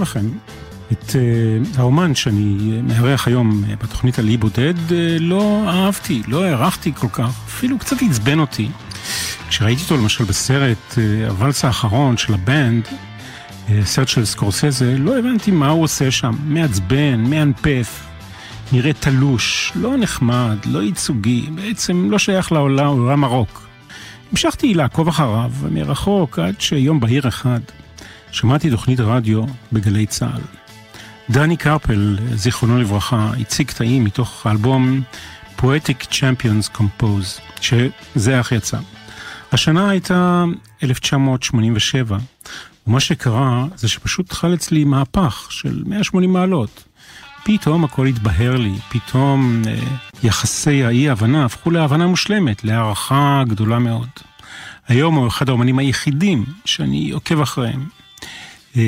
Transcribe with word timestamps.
לכם. 0.00 0.28
את 0.92 1.10
uh, 1.10 1.78
האומן 1.78 2.14
שאני 2.14 2.80
מארח 2.82 3.28
היום 3.28 3.64
uh, 3.64 3.84
בתוכנית 3.84 4.18
על 4.18 4.28
אי 4.28 4.36
בודד 4.36 4.74
uh, 4.88 4.92
לא 5.20 5.64
אהבתי, 5.68 6.22
לא 6.28 6.44
הערכתי 6.44 6.92
כל 6.94 7.08
כך, 7.12 7.40
אפילו 7.46 7.78
קצת 7.78 7.96
עצבן 8.10 8.38
אותי. 8.38 8.68
כשראיתי 9.48 9.82
אותו 9.82 9.96
למשל 9.96 10.24
בסרט 10.24 10.78
uh, 10.90 10.96
הוואלס 11.30 11.64
האחרון 11.64 12.16
של 12.16 12.34
הבנד, 12.34 12.84
uh, 12.86 13.70
סרט 13.84 14.08
של 14.08 14.24
סקורסזה, 14.24 14.98
לא 14.98 15.18
הבנתי 15.18 15.50
מה 15.50 15.68
הוא 15.68 15.82
עושה 15.82 16.10
שם. 16.10 16.34
מעצבן, 16.44 17.20
מאנפף, 17.20 18.06
נראה 18.72 18.92
תלוש, 18.92 19.72
לא 19.74 19.96
נחמד, 19.96 20.56
לא 20.66 20.82
ייצוגי, 20.82 21.46
בעצם 21.54 22.10
לא 22.10 22.18
שייך 22.18 22.52
לעולם 22.52 23.24
הרוק. 23.24 23.66
המשכתי 24.30 24.74
לעקוב 24.74 25.08
אחריו 25.08 25.52
מרחוק 25.70 26.38
עד 26.38 26.60
שיום 26.60 27.00
בהיר 27.00 27.28
אחד 27.28 27.60
שמעתי 28.32 28.70
תוכנית 28.70 29.00
רדיו 29.00 29.44
בגלי 29.72 30.06
צה"ל. 30.06 30.40
דני 31.30 31.56
קרפל, 31.56 32.18
זיכרונו 32.34 32.78
לברכה, 32.78 33.30
הציג 33.40 33.66
קטעים 33.66 34.04
מתוך 34.04 34.46
האלבום 34.46 35.02
Poetic 35.58 36.06
Champions 36.10 36.78
Compose, 36.78 37.60
שזה 37.60 38.38
איך 38.38 38.52
יצא. 38.52 38.78
השנה 39.52 39.90
הייתה 39.90 40.44
1987, 40.82 42.18
ומה 42.86 43.00
שקרה 43.00 43.66
זה 43.76 43.88
שפשוט 43.88 44.32
חל 44.32 44.54
אצלי 44.54 44.84
מהפך 44.84 45.46
של 45.50 45.82
180 45.86 46.32
מעלות. 46.32 46.84
פתאום 47.44 47.84
הכל 47.84 48.06
התבהר 48.06 48.56
לי, 48.56 48.74
פתאום 48.88 49.62
אה, 49.66 49.78
יחסי 50.22 50.84
האי-הבנה 50.84 51.44
הפכו 51.44 51.70
להבנה 51.70 52.06
מושלמת, 52.06 52.64
להערכה 52.64 53.42
גדולה 53.48 53.78
מאוד. 53.78 54.08
היום 54.88 55.14
הוא 55.14 55.28
אחד 55.28 55.48
האומנים 55.48 55.78
היחידים 55.78 56.44
שאני 56.64 57.10
עוקב 57.10 57.40
אחריהם, 57.40 57.86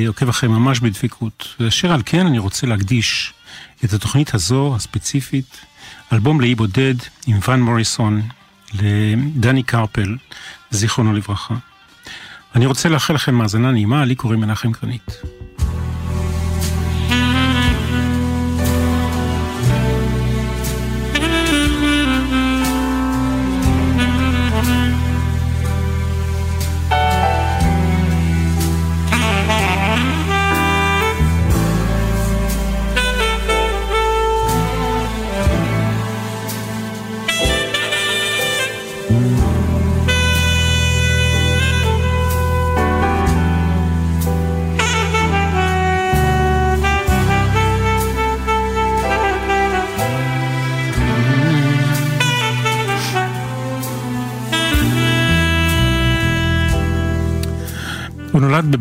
עוקב 0.07 0.29
אחריהם 0.29 0.55
ממש 0.55 0.79
בדפיקות. 0.79 1.55
ואשר 1.59 1.91
על 1.91 2.01
כן 2.05 2.25
אני 2.25 2.39
רוצה 2.39 2.67
להקדיש 2.67 3.33
את 3.83 3.93
התוכנית 3.93 4.33
הזו, 4.33 4.75
הספציפית, 4.75 5.57
אלבום 6.13 6.41
לאי 6.41 6.55
בודד 6.55 6.95
עם 7.27 7.39
ון 7.47 7.61
מוריסון, 7.61 8.21
לדני 8.73 9.63
קרפל, 9.63 10.17
זיכרונו 10.71 11.13
לברכה. 11.13 11.55
אני 12.55 12.65
רוצה 12.65 12.89
לאחל 12.89 13.13
לכם 13.13 13.35
מאזנה 13.35 13.71
נעימה, 13.71 14.05
לי 14.05 14.15
קוראים 14.15 14.39
מנחם 14.39 14.71
קרנית. 14.71 15.21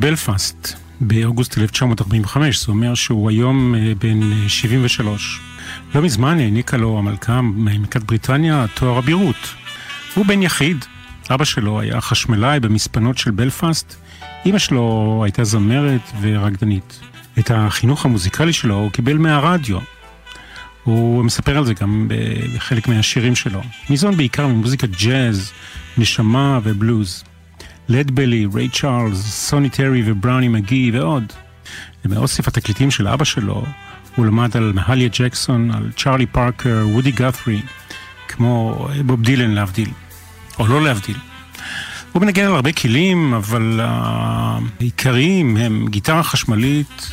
בבלפאסט 0.03 0.73
באוגוסט 1.01 1.59
1945, 1.59 2.65
זה 2.67 2.73
אומר 2.73 2.95
שהוא 2.95 3.31
היום 3.31 3.75
אה, 3.75 3.93
בן 3.99 4.49
73. 4.49 5.41
אה, 5.41 5.95
לא 5.95 6.03
מזמן 6.03 6.39
העניקה 6.39 6.77
לו 6.77 6.99
המלכה 6.99 7.41
ממלכת 7.41 8.03
בריטניה 8.03 8.67
תואר 8.75 8.99
אבירות. 8.99 9.37
הוא 10.15 10.27
בן 10.27 10.43
יחיד, 10.43 10.85
אבא 11.31 11.45
שלו 11.45 11.81
היה 11.81 12.01
חשמלאי 12.01 12.61
במספנות 12.61 13.19
של 13.19 13.31
בלפאסט, 13.31 13.95
אמא 14.47 14.59
שלו 14.59 15.21
הייתה 15.25 15.45
זמרת 15.45 16.11
ורקדנית. 16.21 17.01
את 17.39 17.51
החינוך 17.55 18.05
המוזיקלי 18.05 18.53
שלו 18.53 18.75
הוא 18.75 18.91
קיבל 18.91 19.19
מהרדיו. 19.19 19.79
הוא 20.85 21.25
מספר 21.25 21.57
על 21.59 21.67
זה 21.67 21.75
גם 21.75 22.09
בחלק 22.55 22.89
מהשירים 22.89 23.35
שלו. 23.35 23.61
ניזון 23.91 24.17
בעיקר 24.17 24.47
ממוזיקת 24.47 24.91
ג'אז, 24.91 25.53
נשמה 25.99 26.61
ובלוז. 26.63 27.25
לדבלי, 27.89 28.47
ריי 28.55 28.69
צ'ארלס, 28.69 29.21
סוני 29.21 29.71
טרי 29.71 30.03
ובראוני 30.07 30.49
מגי 30.49 30.91
ועוד. 30.95 31.33
ומאוסף 32.05 32.49
התקליטים 32.49 32.91
של 32.91 33.09
אבא 33.09 33.25
שלו, 33.25 33.65
הוא 34.17 34.27
למד 34.27 34.57
על 34.57 34.73
מהליה 34.75 35.09
ג'קסון, 35.19 35.71
על 35.71 35.91
צ'ארלי 35.97 36.27
פארקר, 36.27 36.87
וודי 36.89 37.11
גת'רי, 37.11 37.63
כמו 38.29 38.87
בוב 39.07 39.23
דילן 39.23 39.51
להבדיל, 39.51 39.89
או 40.59 40.67
לא 40.67 40.83
להבדיל. 40.83 41.17
הוא 42.13 42.23
מנגן 42.23 42.45
על 42.45 42.55
הרבה 42.55 42.73
כלים, 42.73 43.35
אבל 43.35 43.81
העיקריים 43.83 45.57
הם 45.57 45.87
גיטרה 45.91 46.23
חשמלית, 46.23 47.13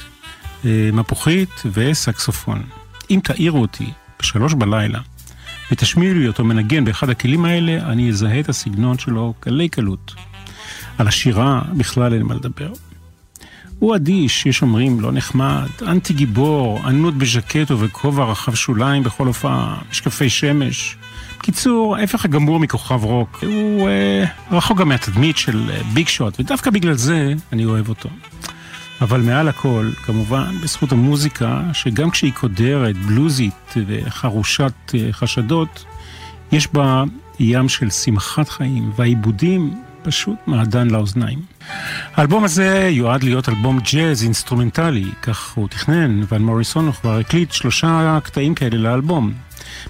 אה, 0.65 0.89
מפוחית 0.93 1.63
וסקסופון. 1.73 2.63
אם 3.09 3.19
תעירו 3.23 3.61
אותי 3.61 3.91
בשלוש 4.19 4.53
בלילה 4.53 4.99
ותשמיעו 5.71 6.13
לי 6.13 6.27
אותו 6.27 6.43
מנגן 6.43 6.85
באחד 6.85 7.09
הכלים 7.09 7.45
האלה, 7.45 7.91
אני 7.91 8.09
אזהה 8.09 8.39
את 8.39 8.49
הסגנון 8.49 8.97
שלו 8.97 9.33
קלי 9.39 9.69
קלות. 9.69 10.15
על 10.99 11.07
השירה 11.07 11.61
בכלל 11.77 12.13
אין 12.13 12.23
מה 12.23 12.35
לדבר. 12.35 12.71
הוא 13.79 13.95
אדיש, 13.95 14.45
יש 14.45 14.61
אומרים, 14.61 14.99
לא 14.99 15.11
נחמד, 15.11 15.67
אנטי 15.81 16.13
גיבור, 16.13 16.79
ענות 16.87 17.13
בז'קט 17.13 17.71
ובכובע 17.71 18.23
רחב 18.23 18.55
שוליים 18.55 19.03
בכל 19.03 19.27
הופעה, 19.27 19.77
משקפי 19.91 20.29
שמש. 20.29 20.97
בקיצור, 21.39 21.95
ההפך 21.95 22.25
הגמור 22.25 22.59
מכוכב 22.59 23.03
רוק. 23.03 23.43
הוא 23.43 23.89
אה, 23.89 24.25
רחוק 24.51 24.77
גם 24.77 24.89
מהתדמית 24.89 25.37
של 25.37 25.69
אה, 25.69 25.81
ביג 25.93 26.07
שוט, 26.07 26.39
ודווקא 26.39 26.71
בגלל 26.71 26.93
זה 26.93 27.33
אני 27.53 27.65
אוהב 27.65 27.89
אותו. 27.89 28.09
אבל 29.01 29.21
מעל 29.21 29.47
הכל, 29.47 29.89
כמובן, 30.03 30.55
בזכות 30.63 30.91
המוזיקה, 30.91 31.61
שגם 31.73 32.09
כשהיא 32.09 32.33
קודרת, 32.33 32.97
בלוזית 32.97 33.73
וחרושת 33.87 34.73
אה, 34.93 35.07
חשדות, 35.11 35.85
יש 36.51 36.73
בה 36.73 37.03
ים 37.39 37.69
של 37.69 37.89
שמחת 37.89 38.49
חיים, 38.49 38.91
והעיבודים 38.95 39.73
פשוט 40.01 40.37
מעדן 40.47 40.89
לאוזניים. 40.89 41.39
האלבום 42.15 42.43
הזה 42.43 42.89
יועד 42.91 43.23
להיות 43.23 43.49
אלבום 43.49 43.79
ג'אז 43.79 44.23
אינסטרומנטלי, 44.23 45.05
כך 45.21 45.53
הוא 45.55 45.67
תכנן, 45.67 46.21
ון 46.31 46.41
מוריסון 46.41 46.91
כבר 46.91 47.19
הקליט 47.19 47.51
שלושה 47.51 48.19
קטעים 48.23 48.55
כאלה 48.55 48.77
לאלבום. 48.77 49.33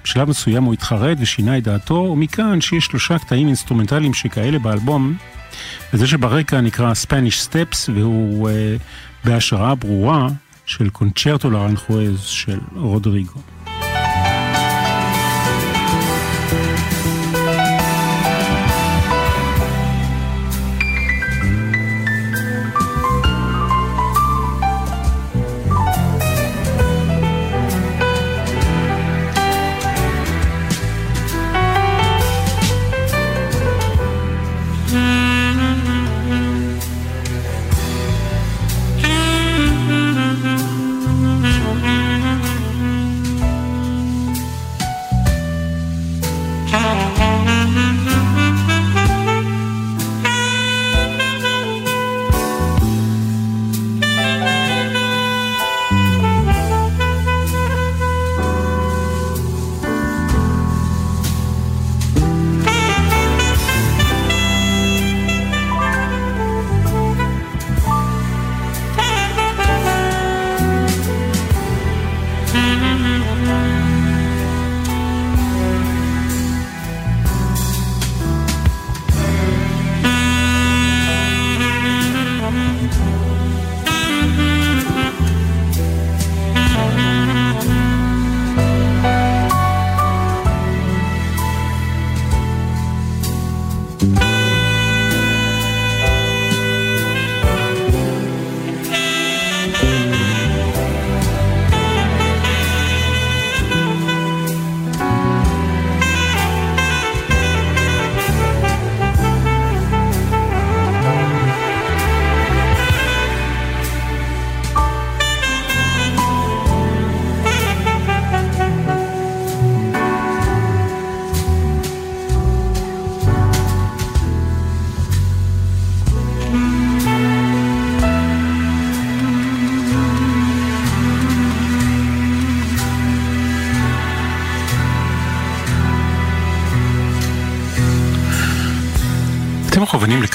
בשלב 0.03 0.29
מסוים 0.29 0.63
הוא 0.63 0.73
התחרט 0.73 1.17
ושינה 1.21 1.57
את 1.57 1.63
דעתו, 1.63 1.93
ומכאן 1.93 2.61
שיש 2.61 2.85
שלושה 2.85 3.19
קטעים 3.19 3.47
אינסטרומנטליים 3.47 4.13
שכאלה 4.13 4.59
באלבום, 4.59 5.13
וזה 5.93 6.07
שברקע 6.07 6.61
נקרא 6.61 6.93
Spanish 7.05 7.47
Steps, 7.47 7.91
והוא 7.95 8.49
uh, 8.49 8.53
בהשראה 9.27 9.75
ברורה 9.75 10.27
של 10.65 10.89
קונצ'רטו 10.89 11.49
דה 11.49 11.65
ארנחואז 11.65 12.19
של 12.19 12.59
רודריגו. 12.75 13.39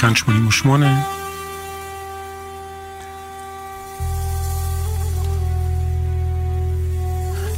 לכאן 0.05 0.15
88. 0.15 1.01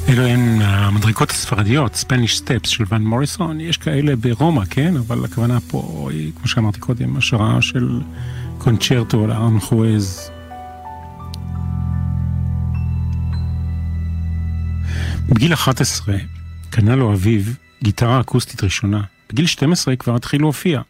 אלו 0.10 0.24
הן 0.24 0.62
המדריקות 0.62 1.32
הספרדיות, 1.32 1.96
ספניש 1.96 2.38
סטפס 2.38 2.70
של 2.70 2.84
ון 2.90 3.04
מוריסון, 3.04 3.62
יש 3.62 3.78
כאלה 3.78 4.16
ברומא, 4.16 4.66
כן? 4.70 4.98
אבל 4.98 5.26
הכוונה 5.26 5.60
פה 5.60 6.10
היא, 6.12 6.32
כמו 6.38 6.48
שאמרתי 6.48 6.80
קודם, 6.80 7.18
השראה 7.18 7.62
של 7.62 8.02
קונצ'רטו 8.58 9.28
לארנחואז. 9.28 10.32
בגיל 15.30 15.54
11 15.54 16.16
קנה 16.70 16.96
לו 16.96 17.14
אביו 17.14 17.42
גיטרה 17.84 18.20
אקוסטית 18.20 18.64
ראשונה. 18.64 19.02
בגיל 19.30 19.46
12 19.46 19.96
כבר 19.96 20.16
התחיל 20.16 20.42
להופיע. 20.42 20.82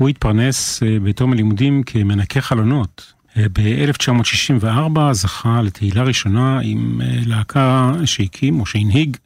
הוא 0.00 0.08
התפרנס 0.08 0.82
אה, 0.82 0.98
בתום 1.02 1.32
הלימודים 1.32 1.82
כמנקה 1.82 2.40
חלונות. 2.40 3.12
אה, 3.36 3.46
ב-1964 3.52 5.12
זכה 5.12 5.62
לתהילה 5.62 6.02
ראשונה 6.02 6.60
עם 6.62 7.00
אה, 7.04 7.18
להקה 7.26 7.92
שהקים 8.04 8.60
או 8.60 8.66
שהנהיג, 8.66 9.16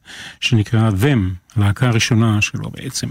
שנקראה 0.41 0.89
Them, 0.89 1.55
הלהקה 1.55 1.87
הראשונה 1.87 2.41
שלו 2.41 2.69
בעצם. 2.69 3.07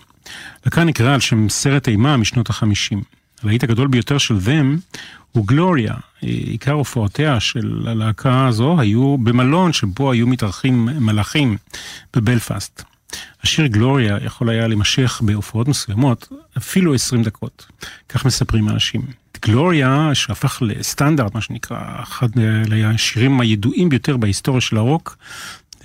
להקה 0.64 0.84
נקראה 0.84 1.14
על 1.14 1.20
שם 1.20 1.49
סרט 1.49 1.88
אימה 1.88 2.16
משנות 2.16 2.50
החמישים. 2.50 3.02
הלהיט 3.43 3.64
הגדול 3.64 3.88
ביותר 3.88 4.19
של 4.19 4.37
Them 4.37 4.96
הוא 5.32 5.46
גלוריה. 5.46 5.94
עיקר 6.20 6.72
הופעותיה 6.72 7.40
של 7.40 7.84
הלהקה 7.87 8.46
הזו 8.46 8.81
היו 8.81 9.19
במלון 9.19 9.72
שבו 9.72 10.12
היו 10.12 10.26
מתארחים 10.26 10.84
מלאכים 10.84 11.56
בבלפאסט. 12.16 12.94
השיר 13.43 13.66
גלוריה 13.66 14.19
יכול 14.25 14.50
היה 14.50 14.66
להימשך 14.66 15.20
בהופעות 15.25 15.69
מסוימות 15.69 16.28
אפילו 16.56 16.94
20 16.94 17.22
דקות, 17.22 17.66
כך 18.08 18.25
מספרים 18.25 18.69
אנשים. 18.69 19.02
גלוריה, 19.46 20.11
שהפך 20.14 20.62
לסטנדרט, 20.66 21.34
מה 21.34 21.40
שנקרא, 21.40 22.02
אחד 22.02 22.28
מהשירים 22.70 23.40
הידועים 23.40 23.88
ביותר 23.88 24.16
בהיסטוריה 24.16 24.61
של 24.61 24.76
הרוק, 24.76 25.16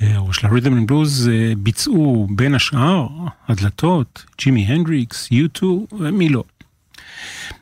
אה, 0.02 0.18
או 0.18 0.34
של 0.34 0.48
ה 0.48 0.52
rhythm 0.52 0.78
and 0.78 0.88
blues, 0.88 1.30
אה, 1.30 1.54
ביצעו 1.58 2.28
בין 2.30 2.56
השאר 2.56 3.08
הדלתות, 3.48 4.26
ג'ימי 4.42 4.66
הנדריקס, 4.66 5.30
U2 5.32 5.64
ומי 6.00 6.30
לא. 6.30 6.44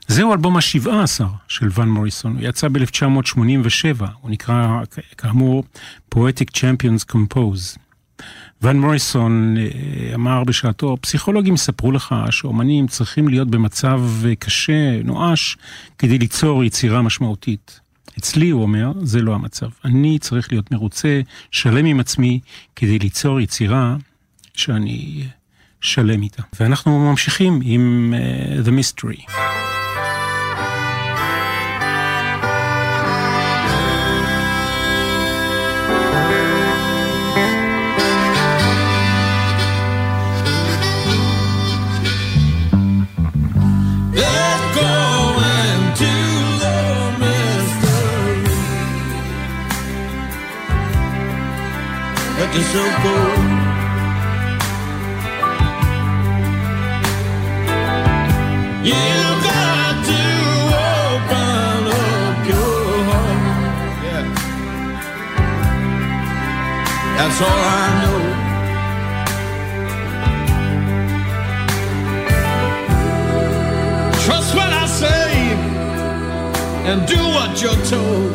זהו 0.07 0.33
אלבום 0.33 0.57
השבעה 0.57 1.03
עשר 1.03 1.27
של 1.47 1.69
ון 1.73 1.89
מוריסון, 1.89 2.37
הוא 2.37 2.41
יצא 2.47 2.67
ב-1987, 2.67 4.05
הוא 4.21 4.31
נקרא 4.31 4.81
כאמור 5.17 5.63
Poetic 6.15 6.57
Champions 6.57 7.13
Compose. 7.13 7.86
ון 8.61 8.79
מוריסון 8.79 9.57
אה, 9.57 10.15
אמר 10.15 10.43
בשעתו, 10.43 10.97
פסיכולוגים 11.01 11.53
יספרו 11.53 11.91
לך 11.91 12.15
שאומנים 12.29 12.87
צריכים 12.87 13.27
להיות 13.27 13.47
במצב 13.47 14.01
אה, 14.25 14.35
קשה, 14.35 15.03
נואש, 15.03 15.57
כדי 15.97 16.17
ליצור 16.17 16.63
יצירה 16.63 17.01
משמעותית. 17.01 17.79
אצלי, 18.17 18.49
הוא 18.49 18.61
אומר, 18.61 18.91
זה 19.01 19.21
לא 19.21 19.35
המצב. 19.35 19.69
אני 19.85 20.19
צריך 20.19 20.51
להיות 20.51 20.71
מרוצה, 20.71 21.21
שלם 21.51 21.85
עם 21.85 21.99
עצמי, 21.99 22.39
כדי 22.75 22.99
ליצור 22.99 23.39
יצירה 23.39 23.95
שאני 24.53 25.23
שלם 25.81 26.21
איתה. 26.21 26.43
ואנחנו 26.59 27.09
ממשיכים 27.09 27.59
עם 27.63 28.13
uh, 28.13 28.67
The 28.67 28.71
Mystery. 28.71 29.31
Yourself 52.57 53.03
go. 53.03 53.15
You 58.83 59.05
got 59.47 59.95
to 60.09 60.23
open 60.89 61.81
up 61.87 62.37
your 62.51 63.03
heart. 63.09 63.39
Yeah. 64.05 64.25
That's 67.17 67.39
all 67.47 67.61
I 67.75 67.87
know. 68.01 68.19
Trust 74.25 74.49
what 74.55 74.71
I 74.71 74.85
say 74.87 75.29
and 76.89 76.99
do 77.07 77.19
what 77.35 77.51
you're 77.61 77.83
told. 77.85 78.26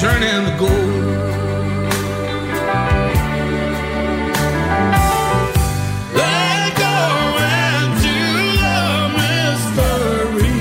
turning 0.00 0.44
the 0.44 0.54
gold. 0.58 0.72
Let 6.12 6.68
go 6.84 6.98
into 7.48 8.16
the 8.62 8.80
mystery. 9.16 10.60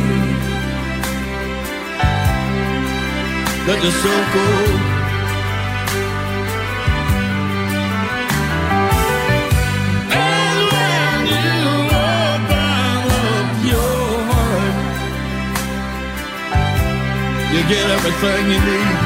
Let 3.68 3.80
the 3.84 3.92
go. 4.36 4.48
And 10.16 10.60
when 10.72 11.18
you 11.34 11.52
open 12.08 13.04
up 13.28 13.50
your 13.72 14.02
heart, 14.30 14.78
you 17.54 17.62
get 17.68 17.86
everything 17.98 18.44
you 18.52 18.60
need. 18.72 19.05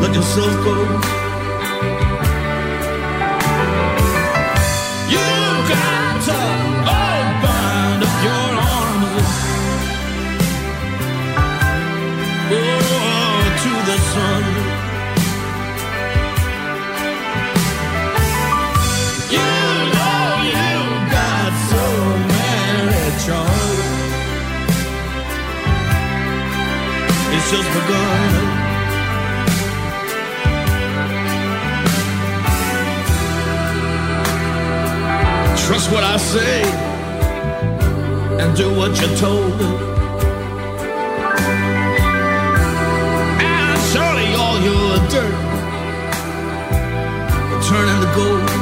Let 0.00 0.14
yourself 0.14 0.54
go. 0.64 0.74
You 5.10 5.26
got 5.68 6.22
to 6.26 6.38
open 7.00 8.02
up 8.06 8.16
your 8.26 8.50
arms. 8.72 9.30
Oh, 12.52 13.42
to 13.62 13.72
the 13.88 13.96
sun. 14.12 14.69
Just 27.50 27.68
begun. 27.74 28.30
Trust 35.66 35.90
what 35.90 36.04
I 36.04 36.16
say 36.16 36.62
and 38.40 38.56
do 38.56 38.72
what 38.78 38.90
you're 39.00 39.16
told. 39.16 39.60
And 43.42 43.80
surely 43.90 44.28
all 44.42 44.58
your 44.68 44.90
dirt 45.10 45.34
will 47.50 47.62
turn 47.68 47.88
into 47.94 48.08
gold. 48.14 48.59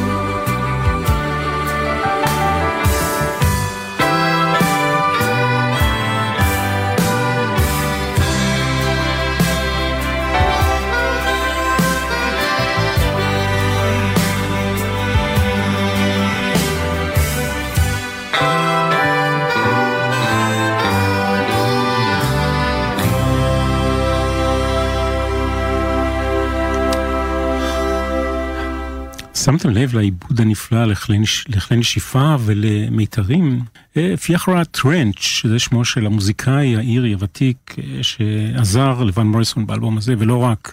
שמתם 29.49 29.71
לב 29.71 29.95
לעיבוד 29.95 30.41
הנפלא 30.41 30.85
לכלי, 30.85 31.19
נש... 31.19 31.45
לכלי 31.49 31.77
נשיפה 31.77 32.37
ולמיתרים? 32.41 33.61
אה, 33.97 34.17
פיאחרה 34.17 34.65
טרנץ', 34.65 35.19
שזה 35.19 35.59
שמו 35.59 35.85
של 35.85 36.07
המוזיקאי 36.07 36.77
האירי 36.77 37.13
הוותיק 37.13 37.77
אה, 37.79 38.03
שעזר 38.03 39.03
לוואן 39.03 39.27
מוריסון 39.27 39.67
באלבום 39.67 39.99
הזה, 39.99 40.15
ולא 40.19 40.37
רק 40.37 40.73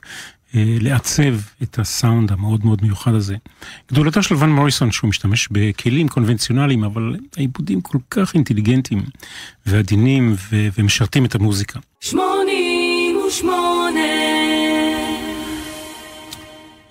אה, 0.56 0.78
לעצב 0.82 1.36
את 1.64 1.80
הסאונד 1.80 2.32
המאוד 2.32 2.66
מאוד 2.66 2.80
מיוחד 2.84 3.14
הזה. 3.14 3.36
גדולתו 3.92 4.24
של 4.24 4.36
ואן 4.36 4.50
מוריסון 4.50 4.92
שהוא 4.92 5.10
משתמש 5.10 5.48
בכלים 5.52 6.08
קונבנציונליים, 6.08 6.84
אבל 6.84 7.16
העיבודים 7.38 7.82
כל 7.82 7.98
כך 8.10 8.34
אינטליגנטיים 8.34 9.04
ועדינים 9.66 10.36
ו... 10.50 10.68
ומשרתים 10.78 11.26
את 11.26 11.36
המוזיקה. 11.36 11.80
שמונים 12.02 13.18
ושמונה 13.28 14.00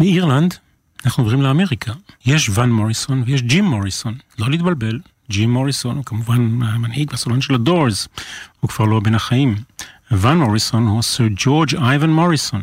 מאירלנד 0.00 0.54
אנחנו 1.04 1.22
עוברים 1.22 1.42
לאמריקה. 1.42 1.92
יש 2.26 2.50
ואן 2.52 2.70
מוריסון 2.70 3.22
ויש 3.26 3.42
ג'ים 3.42 3.64
מוריסון, 3.64 4.14
לא 4.38 4.50
להתבלבל. 4.50 5.00
ג'ים 5.30 5.52
מוריסון 5.52 5.96
הוא 5.96 6.04
כמובן 6.04 6.62
המנהיג 6.62 7.10
והסולן 7.10 7.40
של 7.40 7.54
הדורס, 7.54 8.08
הוא 8.60 8.68
כבר 8.68 8.84
לא 8.84 9.00
בין 9.00 9.14
החיים. 9.14 9.56
ואן 10.10 10.38
מוריסון 10.38 10.86
הוא 10.86 11.02
סר 11.02 11.24
ג'ורג' 11.36 11.74
אייבן 11.74 12.10
מוריסון. 12.10 12.62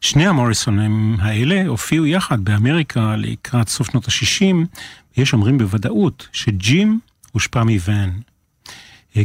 שני 0.00 0.26
המוריסונים 0.26 1.16
האלה 1.20 1.66
הופיעו 1.66 2.06
יחד 2.06 2.44
באמריקה 2.44 3.16
לקראת 3.16 3.68
סוף 3.68 3.90
שנות 3.90 4.08
ה-60, 4.08 4.56
ויש 5.16 5.32
אומרים 5.32 5.58
בוודאות 5.58 6.28
שג'ים 6.32 7.00
הושפע 7.32 7.64
מוואן. 7.64 8.10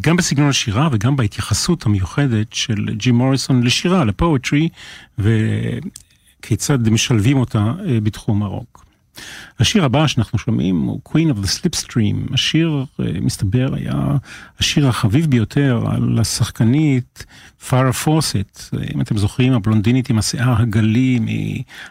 גם 0.02 0.16
בסגנון 0.16 0.50
השירה 0.50 0.90
וגם 0.92 1.16
בהתייחסות 1.16 1.86
המיוחדת 1.86 2.54
של 2.54 2.86
ג'ים 2.98 3.16
מוריסון 3.16 3.64
לשירה, 3.64 4.06
לפואטרי, 4.06 4.70
וכיצד 6.40 6.90
משלבים 6.90 7.38
אותה 7.38 7.74
אה, 7.86 8.00
בתחום 8.04 8.44
הרוק. 8.44 8.90
השיר 9.60 9.86
הבא 9.86 10.08
שאנחנו 10.08 10.40
שומעים 10.40 10.82
הוא 10.82 11.00
Queen 11.10 11.34
of 11.34 11.46
the 11.46 11.48
Slipstream. 11.48 12.34
השיר, 12.34 12.86
אה, 13.00 13.06
מסתבר, 13.22 13.74
היה 13.74 13.94
השיר 14.60 14.88
החביב 14.88 15.26
ביותר 15.26 15.84
על 15.92 16.20
השחקנית 16.20 17.26
פארה 17.70 17.94
פורסט. 17.94 18.76
אם 18.96 19.02
אתם 19.02 19.18
זוכרים, 19.18 19.54
הבלונדינית 19.54 20.10
עם 20.10 20.18
השיער 20.18 20.62
הגלי 20.62 21.20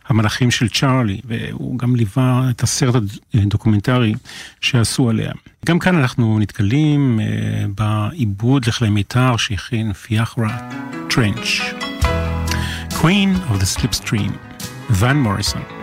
מהמלאכים 0.09 0.50
של 0.50 0.69
צ'ארלי, 0.69 1.21
והוא 1.25 1.78
גם 1.78 1.97
ליווה 1.97 2.47
את 2.50 2.62
הסרט 2.62 3.02
הדוקומנטרי 3.35 4.14
שעשו 4.61 5.11
עליה. 5.11 5.33
גם 5.67 5.78
כאן 5.78 5.97
אנחנו 5.97 6.38
נתקלים 6.38 7.21
אה, 7.21 7.64
בעיבוד 7.75 8.67
לכלי 8.67 8.90
מיתר 8.90 9.37
שהכין 9.37 9.93
פיאחרה 9.93 10.71
טרנץ'. 11.11 11.98
Queen 12.99 13.37
of 13.49 13.61
the 13.61 13.64
Slipstream, 13.64 14.37
Van 14.88 15.17
Morrison. 15.17 15.77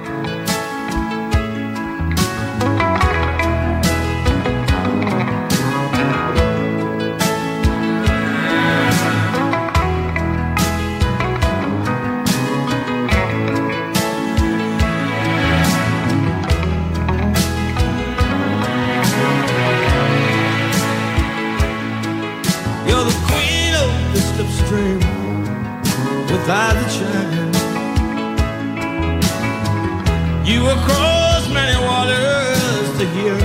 You 30.45 30.61
will 30.61 30.77
cross 30.85 31.49
many 31.49 31.75
waters 31.83 32.97
to 32.99 33.05
hear. 33.15 33.35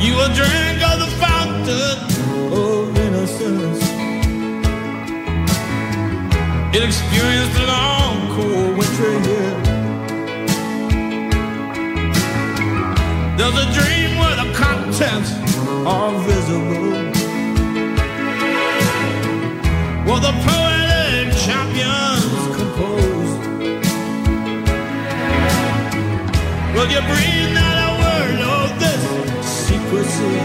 You 0.00 0.12
will 0.16 0.32
drink 0.32 0.80
of 0.90 0.98
the 1.04 1.10
fountain 1.20 1.98
of 2.50 2.96
innocence. 2.96 3.82
It 6.74 6.82
experienced 6.82 7.58
a 7.60 7.66
long 7.66 8.16
cold 8.34 8.78
winter 8.78 9.12
here. 9.28 9.56
There's 13.36 13.58
a 13.58 13.68
dream 13.78 14.10
where 14.20 14.36
the 14.42 14.48
contents 14.54 15.32
are 15.86 16.12
visible. 16.20 16.92
Well, 20.06 20.20
the 20.20 20.32
poetic 20.46 20.77
Will 26.78 26.86
you 26.92 27.00
breathe 27.00 27.54
not 27.54 27.76
a 27.86 27.90
word 28.02 28.40
of 28.56 28.68
this 28.78 29.02
secrecy? 29.42 30.36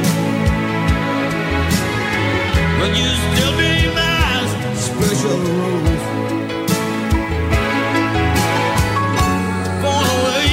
Will 2.80 2.96
you 3.02 3.10
still 3.24 3.54
be 3.56 3.74
my 3.94 4.42
special 4.88 5.38
rose? 5.60 6.06
Gone 9.84 10.10
away 10.18 10.50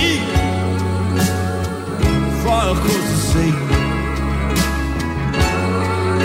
far 2.44 2.64
across 2.74 3.06
the 3.12 3.18
sea. 3.30 3.54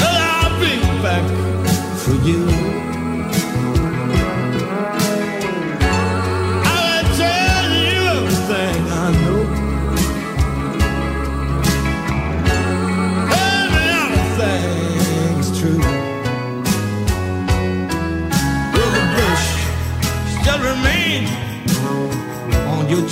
And 0.04 0.16
I'll 0.34 0.60
be 0.60 0.74
back 1.02 1.26
for 2.04 2.16
you. 2.28 2.55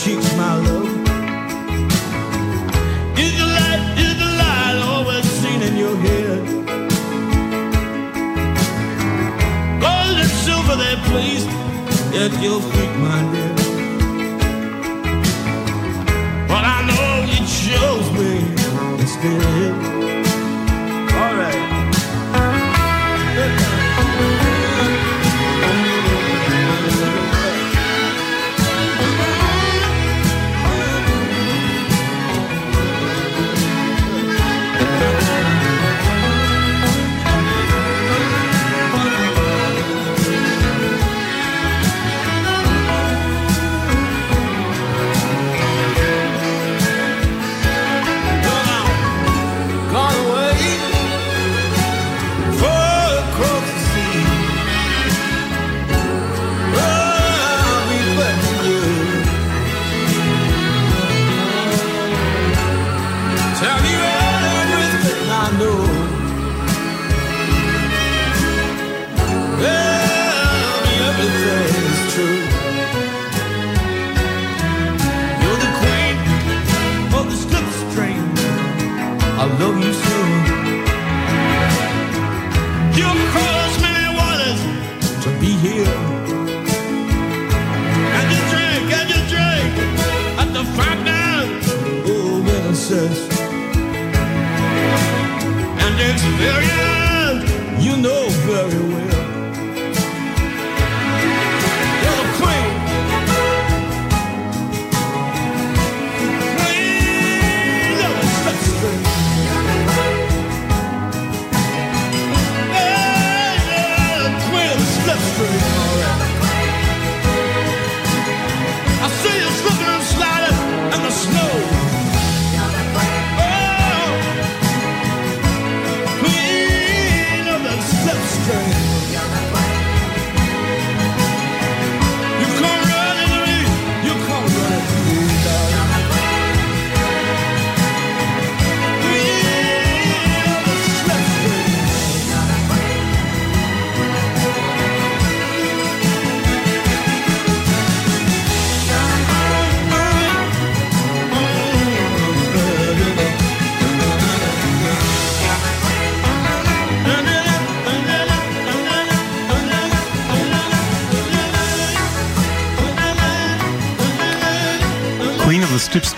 cheeks, 0.03 0.35
my 0.35 0.55
love. 0.57 0.89
Is 3.23 3.31
the 3.39 3.47
light, 3.57 3.83
is 4.03 4.13
the 4.19 4.29
light 4.41 4.77
always 4.91 5.23
seen 5.39 5.61
in 5.61 5.77
your 5.77 5.95
head? 5.95 6.41
Gold 9.83 10.17
and 10.23 10.33
silver 10.43 10.75
they 10.83 10.95
placed 11.09 11.47
at 12.21 12.33
your 12.43 12.59
feet, 12.71 12.93
my 13.05 13.19
dear. 13.31 13.55
But 16.49 16.63
I 16.75 16.79
know 16.89 17.07
you 17.31 17.39
chose 17.61 18.07
me 18.17 18.31
instead. 18.99 19.92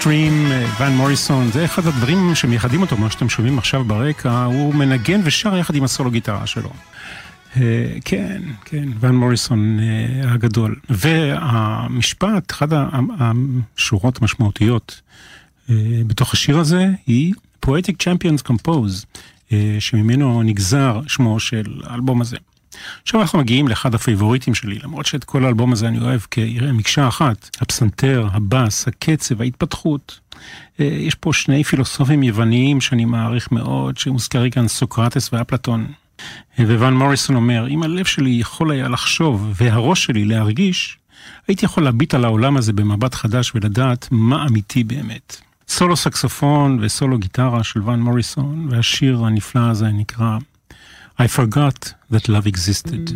The 0.05 0.07
Slipstream, 0.07 0.81
ון 0.81 0.95
מוריסון, 0.95 1.51
זה 1.51 1.65
אחד 1.65 1.87
הדברים 1.87 2.35
שמייחדים 2.35 2.81
אותו, 2.81 2.97
מה 2.97 3.09
שאתם 3.09 3.29
שומעים 3.29 3.57
עכשיו 3.57 3.83
ברקע, 3.83 4.43
הוא 4.43 4.75
מנגן 4.75 5.21
ושר 5.23 5.57
יחד 5.57 5.75
עם 5.75 5.83
הסולו 5.83 6.11
גיטרה 6.11 6.47
שלו. 6.47 6.69
אה, 7.57 7.61
כן, 8.05 8.41
כן, 8.65 8.89
ון 8.99 9.15
מוריסון 9.15 9.79
אה, 9.79 10.33
הגדול. 10.33 10.75
והמשפט, 10.89 12.51
אחת 12.51 12.69
השורות 13.19 14.21
המשמעותיות 14.21 15.01
אה, 15.69 15.75
בתוך 16.07 16.33
השיר 16.33 16.59
הזה, 16.59 16.89
היא 17.07 17.33
Poetic 17.65 17.95
Champions 18.03 18.51
Compose, 18.51 19.05
אה, 19.51 19.75
שממנו 19.79 20.43
נגזר 20.43 21.01
שמו 21.07 21.39
של 21.39 21.81
האלבום 21.83 22.21
הזה. 22.21 22.37
עכשיו 23.03 23.21
אנחנו 23.21 23.39
מגיעים 23.39 23.67
לאחד 23.67 23.95
הפייבוריטים 23.95 24.55
שלי, 24.55 24.79
למרות 24.83 25.05
שאת 25.05 25.23
כל 25.23 25.45
האלבום 25.45 25.73
הזה 25.73 25.87
אני 25.87 25.99
אוהב 25.99 26.21
כמקשה 26.31 27.07
אחת, 27.07 27.49
הפסנתר, 27.61 28.27
הבאס, 28.31 28.87
הקצב, 28.87 29.41
ההתפתחות. 29.41 30.19
אה, 30.79 30.85
יש 30.85 31.15
פה 31.15 31.33
שני 31.33 31.63
פילוסופים 31.63 32.23
יווניים 32.23 32.81
שאני 32.81 33.05
מעריך 33.05 33.51
מאוד, 33.51 33.97
שמוזכרים 33.97 34.51
כאן 34.51 34.67
סוקרטס 34.67 35.33
ואפלטון. 35.33 35.87
אה, 36.59 36.65
וואן 36.65 36.93
מוריסון 36.93 37.35
אומר, 37.35 37.67
אם 37.67 37.83
הלב 37.83 38.05
שלי 38.05 38.29
יכול 38.29 38.71
היה 38.71 38.87
לחשוב 38.87 39.53
והראש 39.55 40.05
שלי 40.05 40.25
להרגיש, 40.25 40.97
הייתי 41.47 41.65
יכול 41.65 41.83
להביט 41.83 42.13
על 42.13 42.25
העולם 42.25 42.57
הזה 42.57 42.73
במבט 42.73 43.13
חדש 43.13 43.51
ולדעת 43.55 44.07
מה 44.11 44.45
אמיתי 44.49 44.83
באמת. 44.83 45.41
סולו 45.67 45.95
סקסופון 45.95 46.77
וסולו 46.81 47.17
גיטרה 47.17 47.63
של 47.63 47.81
ואן 47.83 47.99
מוריסון, 47.99 48.67
והשיר 48.71 49.25
הנפלא 49.25 49.61
הזה 49.61 49.87
נקרא 49.87 50.37
I 51.17 51.27
forgot 51.27 51.93
that 52.11 52.27
love 52.27 52.45
existed. 52.45 53.11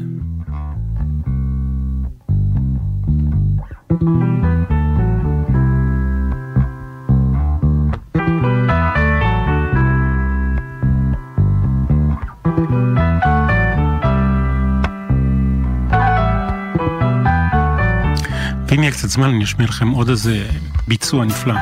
ואם 18.67 18.83
יהיה 18.83 18.91
קצת 18.91 19.09
זמן 19.09 19.29
אני 19.29 19.43
אשמיע 19.43 19.67
לכם 19.67 19.89
עוד 19.89 20.09
איזה 20.09 20.49
ביצוע 20.87 21.25
נפלא 21.25 21.55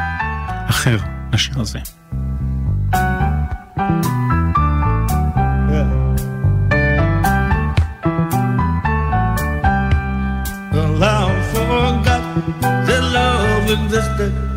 אחר 0.70 0.98
לשיר 1.34 1.60
הזה. 1.60 1.97
good. 14.30 14.57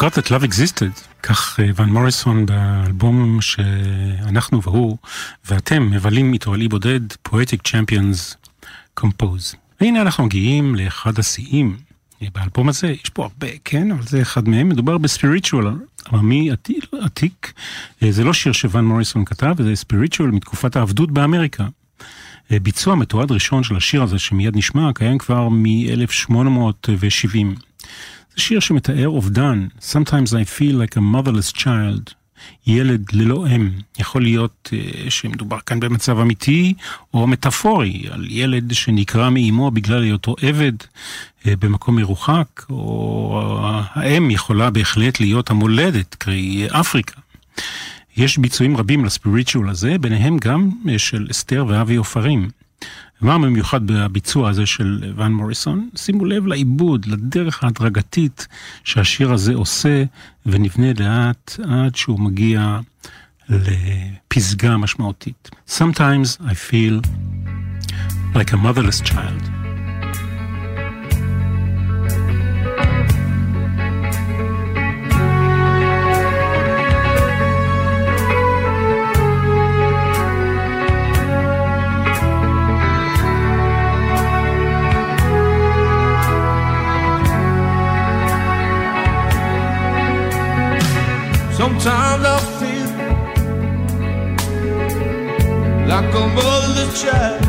Forgot 0.00 0.14
that 0.14 0.30
love 0.30 0.44
existed. 0.44 1.00
כך 1.22 1.60
אה, 1.60 1.70
ון 1.76 1.88
מוריסון 1.88 2.46
באלבום 2.46 3.40
שאנחנו 3.40 4.62
והוא 4.62 4.96
ואתם 5.44 5.90
מבלים 5.90 6.32
איתו 6.32 6.54
על 6.54 6.60
אי 6.60 6.68
בודד, 6.68 7.00
Poetic 7.28 7.68
Champions 7.68 8.34
Compose. 9.00 9.56
והנה 9.80 10.02
אנחנו 10.02 10.24
מגיעים 10.24 10.74
לאחד 10.74 11.18
השיאים 11.18 11.76
אה, 12.22 12.26
באלבום 12.34 12.68
הזה, 12.68 12.88
יש 12.88 13.10
פה 13.10 13.22
הרבה, 13.22 13.46
כן, 13.64 13.90
אבל 13.90 14.02
זה 14.02 14.22
אחד 14.22 14.48
מהם, 14.48 14.68
מדובר 14.68 14.98
בספיריטואל 14.98 15.66
עממי 16.12 16.50
עתיק. 17.02 17.52
אה, 18.02 18.12
זה 18.12 18.24
לא 18.24 18.32
שיר 18.32 18.52
שוון 18.52 18.84
מוריסון 18.84 19.24
כתב, 19.24 19.54
זה 19.62 19.76
ספיריטואל 19.76 20.30
מתקופת 20.30 20.76
העבדות 20.76 21.10
באמריקה. 21.10 21.66
אה, 22.52 22.60
ביצוע 22.60 22.94
מתועד 22.94 23.32
ראשון 23.32 23.62
של 23.62 23.76
השיר 23.76 24.02
הזה, 24.02 24.18
שמיד 24.18 24.56
נשמע, 24.56 24.90
קיים 24.94 25.18
כבר 25.18 25.48
מ-1870. 25.48 27.60
זה 28.34 28.42
שיר 28.42 28.60
שמתאר 28.60 29.08
אובדן, 29.08 29.66
Sometimes 29.80 30.32
I 30.32 30.58
feel 30.58 30.74
like 30.74 30.96
a 30.96 31.00
motherless 31.00 31.56
child, 31.56 32.14
ילד 32.66 33.04
ללא 33.12 33.46
אם. 33.56 33.70
יכול 33.98 34.22
להיות 34.22 34.72
uh, 34.72 35.10
שמדובר 35.10 35.58
כאן 35.66 35.80
במצב 35.80 36.18
אמיתי 36.18 36.74
או 37.14 37.26
מטאפורי, 37.26 38.04
על 38.10 38.26
ילד 38.28 38.74
שנקרע 38.74 39.30
מאימו 39.30 39.70
בגלל 39.70 40.02
היותו 40.02 40.36
עבד 40.42 40.72
uh, 40.80 41.46
במקום 41.60 41.96
מרוחק, 41.96 42.64
או 42.70 43.42
uh, 43.62 43.98
האם 43.98 44.30
יכולה 44.30 44.70
בהחלט 44.70 45.20
להיות 45.20 45.50
המולדת, 45.50 46.14
קרי 46.14 46.66
אפריקה. 46.70 47.20
יש 48.16 48.38
ביצועים 48.38 48.76
רבים 48.76 49.04
לספיריטואל 49.04 49.68
הזה, 49.68 49.98
ביניהם 49.98 50.38
גם 50.38 50.70
uh, 50.84 50.88
של 50.98 51.26
אסתר 51.30 51.64
ואבי 51.68 51.96
עופרים. 51.96 52.48
מה 53.20 53.38
במיוחד 53.38 53.86
בביצוע 53.86 54.50
הזה 54.50 54.66
של 54.66 55.12
ון 55.16 55.32
מוריסון? 55.32 55.88
שימו 55.96 56.24
לב 56.24 56.46
לעיבוד, 56.46 57.06
לדרך 57.06 57.64
ההדרגתית 57.64 58.48
שהשיר 58.84 59.32
הזה 59.32 59.54
עושה 59.54 60.04
ונבנה 60.46 60.92
לאט 60.98 61.60
עד 61.70 61.96
שהוא 61.96 62.20
מגיע 62.20 62.80
לפסגה 63.48 64.76
משמעותית. 64.76 65.50
Sometimes 65.68 66.40
I 66.40 66.54
feel 66.54 67.08
like 68.34 68.52
a 68.52 68.56
motherless 68.56 69.00
child. 69.00 69.59
Sometimes 91.82 92.24
I 92.26 92.38
feel 92.60 92.90
like 95.88 96.14
a 96.14 96.26
motherless 96.36 96.92
child. 97.02 97.40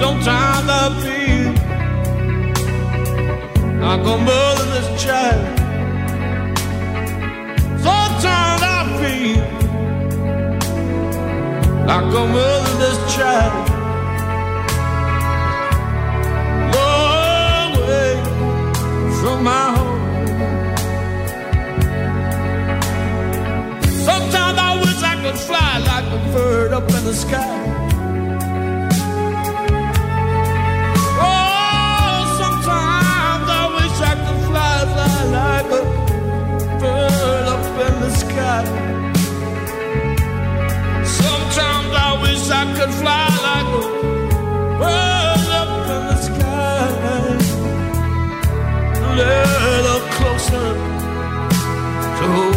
Sometimes 0.00 0.68
I 0.68 0.84
feel 1.04 1.52
like 3.80 4.00
a 4.00 4.16
motherless 4.26 4.88
child. 5.00 5.42
Sometimes 7.86 8.62
I 8.62 8.82
feel 8.98 9.44
like 11.86 12.12
a 12.12 12.24
motherless 12.34 12.98
child. 13.14 13.54
Long 16.74 17.70
way 17.86 18.12
from 19.20 19.38
my 19.44 19.75
fly 25.36 25.78
like 25.78 26.06
a 26.06 26.18
bird 26.32 26.72
up 26.72 26.88
in 26.88 27.04
the 27.04 27.12
sky. 27.14 27.58
Oh, 31.20 32.16
sometimes 32.40 33.48
I 33.60 33.64
wish 33.76 33.96
I 34.00 34.14
could 34.24 34.40
fly, 34.48 34.76
fly 34.94 35.18
like 35.38 35.70
a 35.80 35.82
bird 36.80 37.46
up 37.54 37.66
in 37.86 37.94
the 38.00 38.10
sky. 38.22 38.64
Sometimes 41.04 41.90
I 42.06 42.10
wish 42.22 42.44
I 42.50 42.64
could 42.76 42.92
fly 43.00 43.26
like 43.48 43.70
a 43.80 43.84
bird 44.80 45.50
up 45.62 45.72
in 45.94 46.02
the 46.10 46.18
sky. 46.28 46.86
A 48.98 49.16
little 49.16 50.02
closer 50.16 50.68
to 52.18 52.55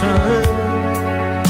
time. 0.00 1.44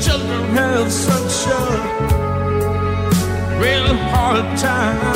Children 0.00 0.42
have 0.58 0.92
such 0.92 1.36
a 1.52 1.64
real 3.60 3.94
hard 4.10 4.58
time 4.58 5.13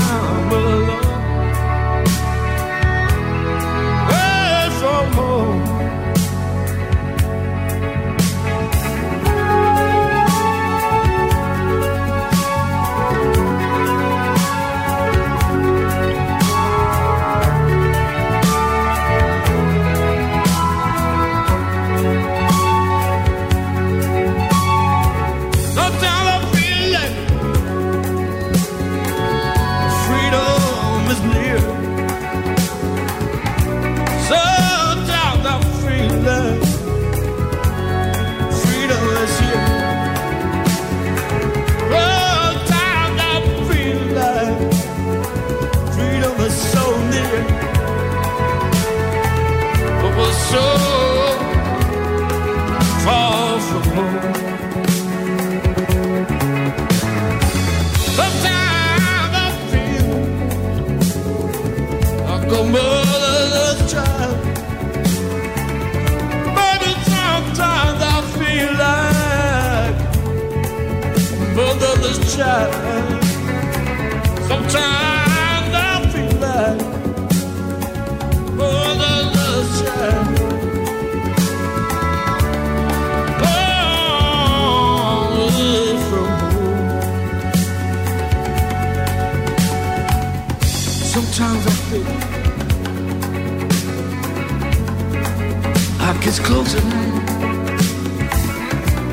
it's 96.29 96.38
closer. 96.40 96.81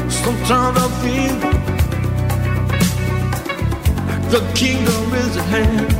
Sometimes 0.09 0.77
I 0.77 0.89
feel 1.01 1.54
the 4.29 4.41
kingdom 4.55 5.13
is 5.13 5.37
at 5.37 5.45
hand. 5.53 5.91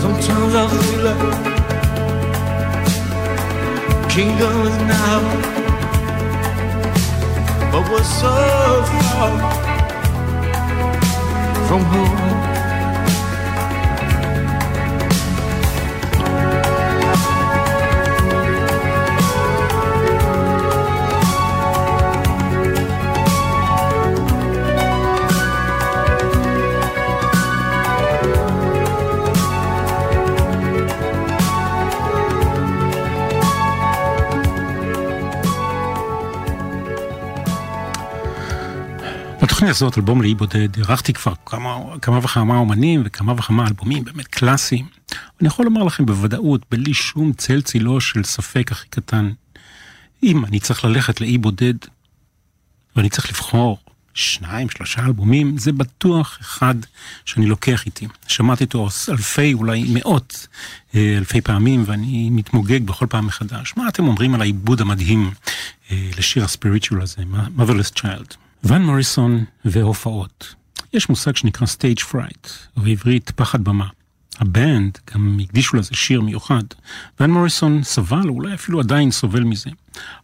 Sometimes 0.00 0.54
I 0.54 0.66
feel 0.68 1.02
like 1.08 1.22
kingdom 4.10 4.54
is 4.66 4.76
now, 4.96 5.20
but 7.72 7.82
we're 7.90 8.10
so 8.22 8.34
far 8.92 9.30
from 11.68 11.82
home. 11.84 12.39
בתוכנית 39.70 39.82
הזאת, 39.82 39.98
אלבום 39.98 40.22
לאי 40.22 40.34
בודד, 40.34 40.76
אירחתי 40.76 41.12
כבר 41.12 41.32
כמה, 41.46 41.76
כמה 42.02 42.18
וכמה 42.18 42.56
אומנים 42.56 43.02
וכמה 43.04 43.32
וכמה 43.32 43.66
אלבומים 43.66 44.04
באמת 44.04 44.26
קלאסיים. 44.26 44.86
אני 45.40 45.48
יכול 45.48 45.64
לומר 45.64 45.82
לכם 45.82 46.06
בוודאות, 46.06 46.66
בלי 46.70 46.94
שום 46.94 47.32
צל 47.32 47.62
צילו 47.62 48.00
של 48.00 48.24
ספק 48.24 48.72
הכי 48.72 48.88
קטן, 48.88 49.30
אם 50.22 50.44
אני 50.44 50.60
צריך 50.60 50.84
ללכת 50.84 51.20
לאי 51.20 51.38
בודד, 51.38 51.74
ואני 52.96 53.10
צריך 53.10 53.28
לבחור 53.28 53.78
שניים, 54.14 54.70
שלושה 54.70 55.06
אלבומים, 55.06 55.58
זה 55.58 55.72
בטוח 55.72 56.38
אחד 56.40 56.74
שאני 57.24 57.46
לוקח 57.46 57.86
איתי. 57.86 58.08
שמעתי 58.26 58.64
אותו 58.64 58.88
אלפי, 59.08 59.54
אולי 59.54 59.84
מאות 59.88 60.46
אה, 60.94 61.14
אלפי 61.18 61.40
פעמים, 61.40 61.84
ואני 61.86 62.30
מתמוגג 62.30 62.82
בכל 62.84 63.06
פעם 63.10 63.26
מחדש. 63.26 63.74
מה 63.76 63.88
אתם 63.88 64.06
אומרים 64.08 64.34
על 64.34 64.40
העיבוד 64.40 64.80
המדהים 64.80 65.30
אה, 65.90 66.10
לשיר 66.18 66.44
הספיריטואל 66.44 67.02
הזה, 67.02 67.22
Motherless 67.58 67.98
Child? 67.98 68.49
ון 68.64 68.82
מוריסון 68.82 69.44
והופעות. 69.64 70.54
יש 70.92 71.08
מושג 71.08 71.36
שנקרא 71.36 71.66
stage 71.66 72.02
fright, 72.12 72.48
ובעברית 72.76 73.30
פחד 73.30 73.64
במה. 73.64 73.86
הבנד 74.38 74.98
גם 75.14 75.38
הקדישו 75.42 75.76
לזה 75.76 75.94
שיר 75.94 76.20
מיוחד. 76.20 76.62
ון 77.20 77.30
מוריסון 77.30 77.82
סבל, 77.82 78.28
או 78.28 78.34
אולי 78.34 78.54
אפילו 78.54 78.80
עדיין 78.80 79.10
סובל 79.10 79.44
מזה. 79.44 79.70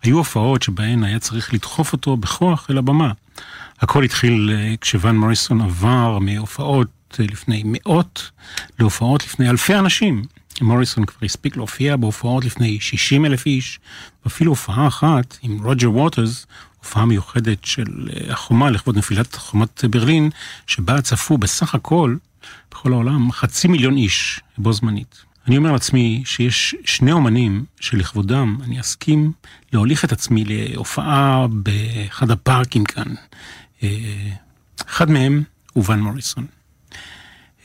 היו 0.03 0.17
הופעות 0.19 0.63
שבהן 0.63 1.05
היה 1.05 1.19
צריך 1.19 1.55
לדחוף 1.55 1.93
אותו 1.93 2.17
בכוח 2.17 2.71
אל 2.71 2.79
הבמה. 2.79 3.13
הכל 3.81 4.05
התחיל 4.05 4.51
אה, 4.53 4.77
כשוון 4.81 5.17
מוריסון 5.17 5.61
עבר 5.61 6.19
מהופעות 6.19 7.17
אה, 7.21 7.25
לפני 7.25 7.63
מאות 7.65 8.31
להופעות 8.79 9.25
לפני 9.25 9.51
אלפי 9.51 9.75
אנשים. 9.75 10.25
מוריסון 10.61 11.05
כבר 11.05 11.25
הספיק 11.25 11.57
להופיע 11.57 11.97
בהופעות 11.97 12.45
לפני 12.45 12.81
60 12.81 13.25
אלף 13.25 13.47
איש, 13.47 13.81
ואפילו 14.25 14.53
הופעה 14.53 14.89
אחת 14.89 15.39
עם 15.43 15.63
רוג'ר 15.63 15.91
ווטרס, 15.91 16.47
הופעה 16.87 17.05
מיוחדת 17.05 17.65
של 17.65 18.09
אה, 18.13 18.33
החומה 18.33 18.71
לכבוד 18.71 18.99
נפילת 18.99 19.35
חומת 19.35 19.85
ברלין, 19.85 20.31
שבה 20.67 21.03
צפו 21.03 21.39
בסך 21.39 21.75
הכל, 21.75 22.17
בכל 22.71 22.93
העולם, 22.93 23.33
חצי 23.33 23.69
מיליון 23.69 23.97
איש 23.97 24.41
בו 24.59 24.73
זמנית. 24.73 25.25
אני 25.47 25.57
אומר 25.57 25.73
לעצמי 25.73 26.23
שיש 26.27 26.75
שני 26.85 27.13
אומנים 27.13 27.65
שלכבודם 27.81 28.59
אני 28.65 28.81
אסכים 28.81 29.33
להוליך 29.73 30.05
את 30.05 30.13
עצמי 30.13 30.45
להופעה 30.45 31.47
באחד 31.51 32.31
הפארקים 32.31 32.85
כאן. 32.85 33.15
אה, 33.83 33.89
אחד 34.89 35.11
מהם 35.11 35.43
הוא 35.73 35.85
ון 35.89 36.01
מוריסון. 36.01 36.47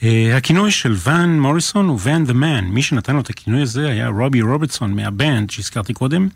אה, 0.03 0.37
הכינוי 0.37 0.71
של 0.71 0.95
ון 1.07 1.39
מוריסון 1.39 1.87
הוא 1.87 1.99
ון 2.03 2.25
דה 2.25 2.33
מן. 2.33 2.65
מי 2.65 2.81
שנתן 2.81 3.15
לו 3.15 3.21
את 3.21 3.29
הכינוי 3.29 3.61
הזה 3.61 3.89
היה 3.89 4.07
רובי 4.07 4.41
רוברטסון 4.41 4.95
מהבנד 4.95 5.49
שהזכרתי 5.49 5.93
קודם, 5.93 6.29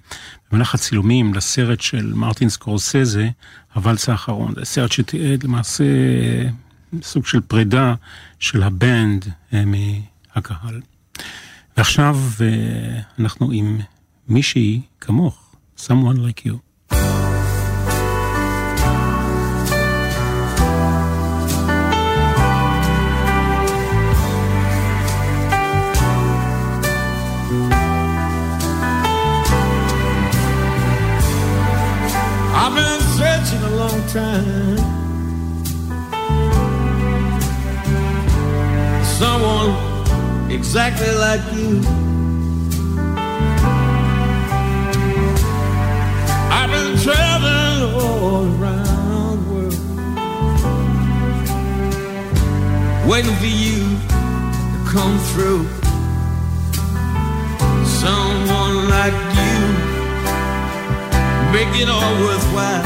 במהלך 0.52 0.76
הצילומים 0.76 1.34
לסרט 1.34 1.82
של 1.82 2.14
מרטין 2.14 2.50
סקורסזה, 2.50 3.30
הוואלס 3.74 4.10
האחרון. 4.10 4.54
זה 4.56 4.66
סרט 4.66 4.92
שתיעד 4.92 5.44
למעשה 5.44 5.84
אה, 5.84 6.50
סוג 7.02 7.26
של 7.26 7.42
פרידה 7.42 7.96
של 8.40 8.64
הבנד 8.64 9.26
מהקהל. 9.52 10.82
ועכשיו 11.78 12.20
אנחנו 13.20 13.52
עם 13.52 13.80
מישהי 14.28 14.82
כמוך, 15.02 15.56
someone 15.78 16.18
like 16.18 16.48
you. 16.48 16.65
Exactly 40.56 41.12
like 41.16 41.42
you. 41.54 41.82
I've 46.58 46.72
been 46.72 46.98
traveling 47.06 47.94
all 47.94 48.46
around 48.56 49.36
the 49.36 49.52
world, 49.52 49.76
waiting 53.10 53.36
for 53.44 53.52
you 53.66 53.82
to 54.74 54.80
come 54.94 55.16
through. 55.32 55.64
Someone 58.04 58.76
like 58.96 59.18
you 59.40 59.58
make 61.52 61.74
it 61.82 61.90
all 61.90 62.14
worthwhile. 62.26 62.86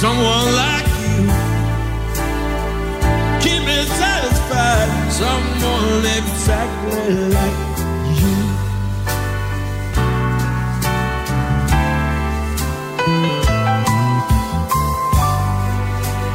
Someone 0.00 0.46
like 0.62 0.83
like 7.38 7.58
you. 8.20 8.34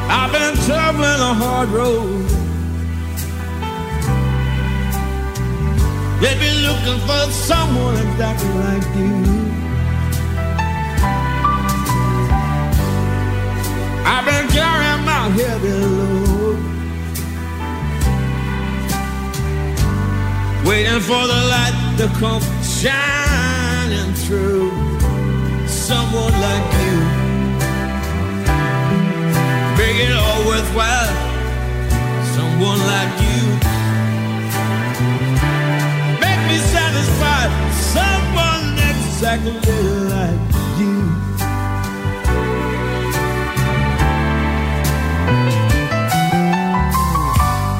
I've 0.09 0.31
been 0.31 0.55
traveling 0.65 1.21
a 1.21 1.33
hard 1.33 1.69
road. 1.69 2.29
Been 6.21 6.63
looking 6.63 6.99
for 7.07 7.31
someone 7.31 7.95
exactly 7.95 8.49
like 8.49 8.87
you. 8.95 9.15
I've 14.05 14.25
been 14.25 14.47
carrying 14.49 15.05
my 15.05 15.29
heavy 15.39 15.98
waiting 20.65 20.99
for 20.99 21.27
the 21.27 21.41
light 21.53 21.95
to 21.97 22.07
come 22.19 22.41
shining 22.63 24.13
through. 24.13 24.71
Someone 25.67 26.33
like 26.47 26.67
you, 26.83 26.97
make 29.77 29.97
it 30.07 30.15
all 30.15 30.45
worthwhile. 30.47 31.13
Someone 32.35 32.79
like 32.93 33.13
you, 33.27 33.43
make 36.23 36.41
me 36.49 36.57
satisfied. 36.75 37.51
Someone 37.95 38.77
exactly 38.91 39.53
like 40.15 40.41
you. 40.79 40.95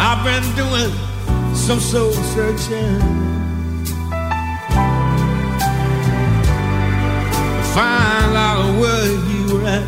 I've 0.02 0.24
been 0.24 0.56
doing 0.56 1.09
some 1.70 1.80
soul 1.80 2.12
searching. 2.34 3.00
Find 7.76 8.34
out 8.36 8.80
where 8.82 9.12
you 9.30 9.42
were 9.54 9.66
at. 9.68 9.88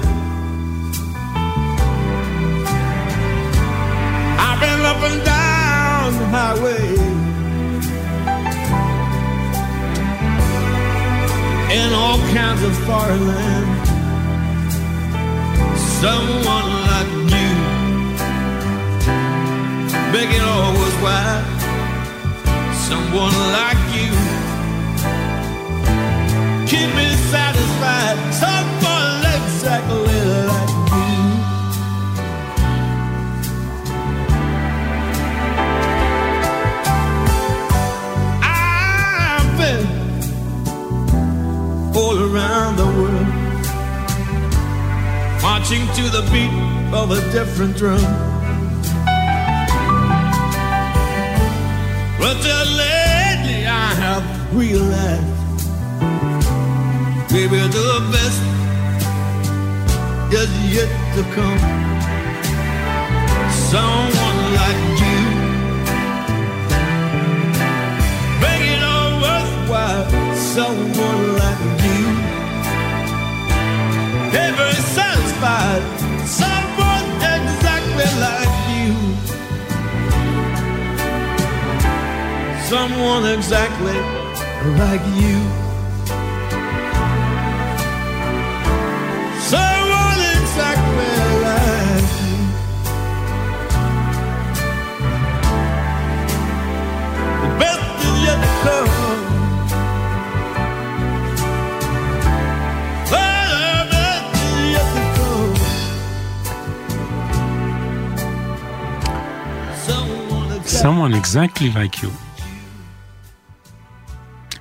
I've 4.46 4.60
been 4.62 4.82
up 4.92 5.02
and 5.10 5.20
down 5.26 6.14
the 6.20 6.28
highway. 6.38 6.86
In 11.80 11.94
all 11.94 12.20
kinds 12.38 12.62
of 12.62 12.78
foreign 12.86 13.26
lands. 13.28 13.90
Someone 16.00 16.70
like 16.92 17.12
you. 17.34 17.52
Begging 20.14 20.42
all 20.42 20.74
was 20.74 20.96
wide. 21.02 21.51
Someone 22.92 23.38
like 23.54 23.82
you. 23.96 24.12
Keep 26.68 26.90
me 26.94 27.08
satisfied. 27.32 28.18
Someone 28.34 29.24
exactly 29.38 30.20
like 30.52 30.74
you. 30.98 31.16
I've 38.44 39.52
been 39.58 39.88
all 41.96 42.18
around 42.20 42.76
the 42.76 42.90
world, 42.98 43.30
marching 45.42 45.88
to 45.96 46.04
the 46.10 46.24
beat 46.30 46.52
of 46.94 47.12
a 47.12 47.22
different 47.32 47.78
drum. 47.78 48.41
To 61.16 61.24
come. 61.36 61.60
Someone 63.72 64.40
like 64.60 64.82
you, 65.04 65.20
make 68.44 68.66
it 68.76 68.84
all 68.84 69.12
worthwhile. 69.26 70.08
Someone 70.36 71.22
like 71.42 71.62
you, 71.88 72.04
never 74.32 74.72
satisfied. 74.98 75.84
Someone 76.26 77.06
exactly 77.36 78.10
like 78.26 78.54
you. 78.74 79.22
someone 82.72 83.26
exactly 83.26 84.00
like 84.80 85.06
you. 85.22 85.61
Exactly 111.32 111.70
like 111.76 112.04
you. 112.04 112.10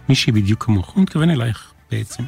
מישהי 0.09 0.33
בדיוק 0.33 0.65
כמוך, 0.65 0.91
הוא 0.91 1.03
מתכוון 1.03 1.31
אלייך 1.31 1.73
בעצם. 1.91 2.25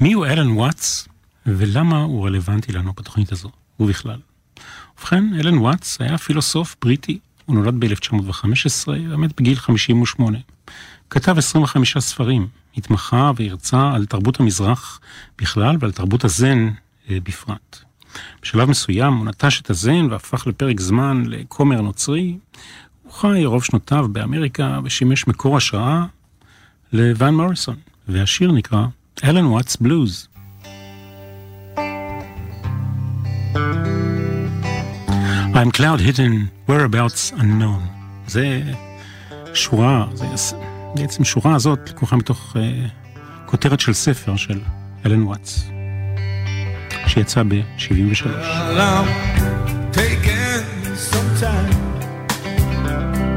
מי 0.00 0.12
הוא 0.12 0.26
אלן 0.26 0.50
וואטס 0.50 1.08
ולמה 1.46 2.02
הוא 2.02 2.26
רלוונטי 2.26 2.72
לנו 2.72 2.92
בתוכנית 2.92 3.32
הזו, 3.32 3.50
ובכלל. 3.80 4.20
ובכן, 4.98 5.24
אלן 5.40 5.58
וואטס 5.58 6.00
היה 6.00 6.18
פילוסוף 6.18 6.76
בריטי, 6.82 7.18
הוא 7.46 7.56
נולד 7.56 7.74
ב-1915, 7.80 8.86
באמת 8.86 9.40
בגיל 9.40 9.56
58. 9.56 10.38
כתב 11.10 11.38
25 11.38 11.98
ספרים, 11.98 12.48
התמחה 12.76 13.30
והרצה 13.36 13.92
על 13.94 14.06
תרבות 14.06 14.40
המזרח 14.40 15.00
בכלל 15.38 15.76
ועל 15.80 15.92
תרבות 15.92 16.24
הזן 16.24 16.68
אה, 17.10 17.18
בפרט. 17.22 17.91
בשלב 18.42 18.70
מסוים 18.70 19.14
הוא 19.14 19.26
נטש 19.26 19.60
את 19.60 19.70
הזן 19.70 20.06
והפך 20.10 20.46
לפרק 20.46 20.80
זמן 20.80 21.22
לכומר 21.26 21.80
נוצרי. 21.80 22.36
הוא 23.02 23.12
חי 23.12 23.44
רוב 23.44 23.64
שנותיו 23.64 24.06
באמריקה 24.12 24.78
ושימש 24.84 25.26
מקור 25.26 25.56
השראה 25.56 26.04
לוואן 26.92 27.34
מוריסון, 27.34 27.76
והשיר 28.08 28.52
נקרא 28.52 28.86
אלן 29.24 29.44
וואטס 29.44 29.76
בלוז. 29.76 30.28
I'm 35.54 35.70
cloud 35.70 36.00
hidden, 36.00 36.48
whereabouts 36.68 37.32
unknown. 37.38 37.82
זה 38.26 38.62
שורה, 39.54 40.06
זה 40.14 40.26
בעצם 40.94 41.24
שורה 41.24 41.54
הזאת 41.54 41.90
לקוחה 41.90 42.16
מתוך 42.16 42.56
uh, 42.56 42.58
כותרת 43.46 43.80
של 43.80 43.92
ספר 43.92 44.36
של 44.36 44.60
אלן 45.06 45.22
וואטס, 45.22 45.68
שיצא 47.11 47.43
ב-73. 47.49 48.21
Well, 48.25 48.81
I'm 48.97 49.07
taking 49.91 50.95
some 51.11 51.29
time 51.45 51.77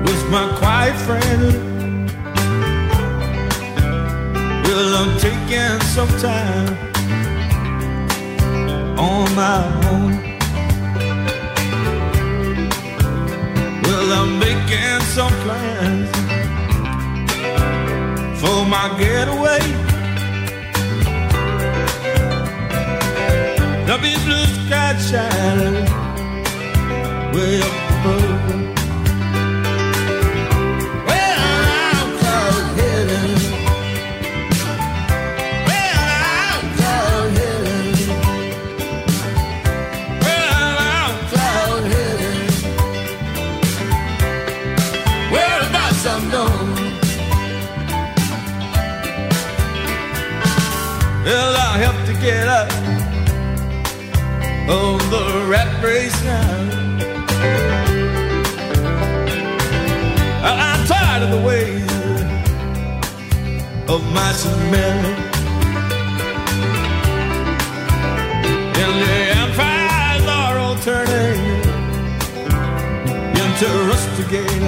with 0.07 0.23
my 0.35 0.45
quiet 0.61 0.97
friend. 1.07 1.43
Well, 4.67 4.91
I'm 5.01 5.13
taking 5.27 5.79
some 5.95 6.13
time 6.29 6.71
on 9.09 9.27
my 9.43 9.61
own. 9.93 10.13
Well, 13.85 14.09
I'm 14.19 14.31
making 14.47 15.01
some 15.17 15.35
plans 15.45 16.11
for 18.41 18.59
my 18.75 18.87
getaway. 18.99 19.84
There'll 23.98 24.12
be 24.12 24.24
blue 24.26 24.46
sky 24.68 24.98
shining 24.98 25.86
way 27.34 27.62
up 27.62 27.76
above. 27.92 28.44
Well, 31.08 31.40
I'll 32.04 32.76
heaven. 32.76 33.32
Well, 35.66 36.12
I'll 36.82 37.30
heaven. 37.40 37.86
Well, 40.26 40.76
I'll 40.92 41.16
heaven. 41.94 42.38
Well, 51.24 51.56
I'll 51.56 51.78
help 51.80 51.98
to 52.08 52.14
get 52.22 52.48
up 52.50 52.75
on 54.70 54.98
the 55.12 55.46
rat 55.48 55.84
race 55.84 56.24
now. 56.24 56.86
I'm 60.44 60.88
tired 60.88 61.24
of 61.24 61.30
the 61.32 61.42
ways 61.46 61.92
of 63.88 64.02
my 64.14 64.32
men. 64.72 65.06
And 68.84 68.96
the 69.04 69.18
empires 69.44 70.26
are 70.28 70.58
all 70.58 70.76
turning 70.80 71.40
into 73.42 73.68
rust 73.90 74.20
again. 74.26 74.64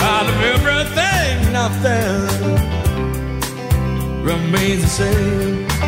Out 0.00 0.26
of 0.28 0.38
everything, 0.54 1.52
nothing 1.52 2.24
remains 4.24 4.82
the 4.82 4.88
same. 4.88 5.83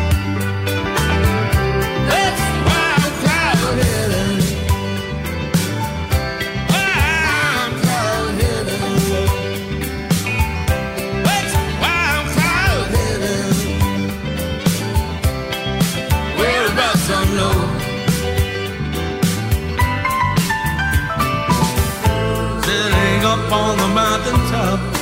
at 24.17 24.25
the 24.25 24.31
top 24.49 24.96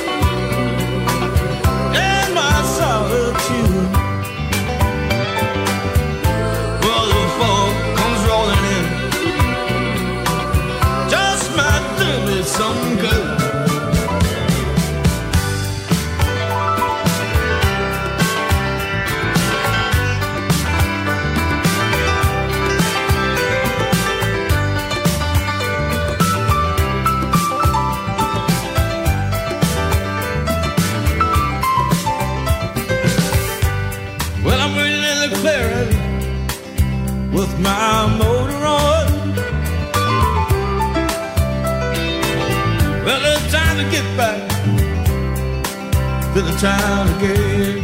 town 46.58 47.08
again. 47.16 47.82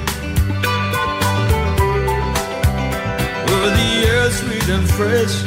Where 3.46 3.70
the 3.78 3.90
air's 4.08 4.34
sweet 4.40 4.68
and 4.68 4.88
fresh 4.90 5.42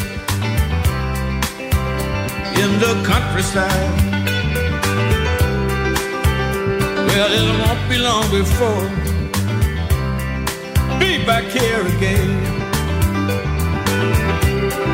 in 2.62 2.80
the 2.80 2.94
countryside. 3.06 4.02
Well, 7.08 7.32
it 7.40 7.46
won't 7.62 7.90
be 7.90 7.98
long 7.98 8.30
before 8.30 9.06
be 11.00 11.26
back 11.26 11.46
here 11.46 11.86
again. 11.98 12.44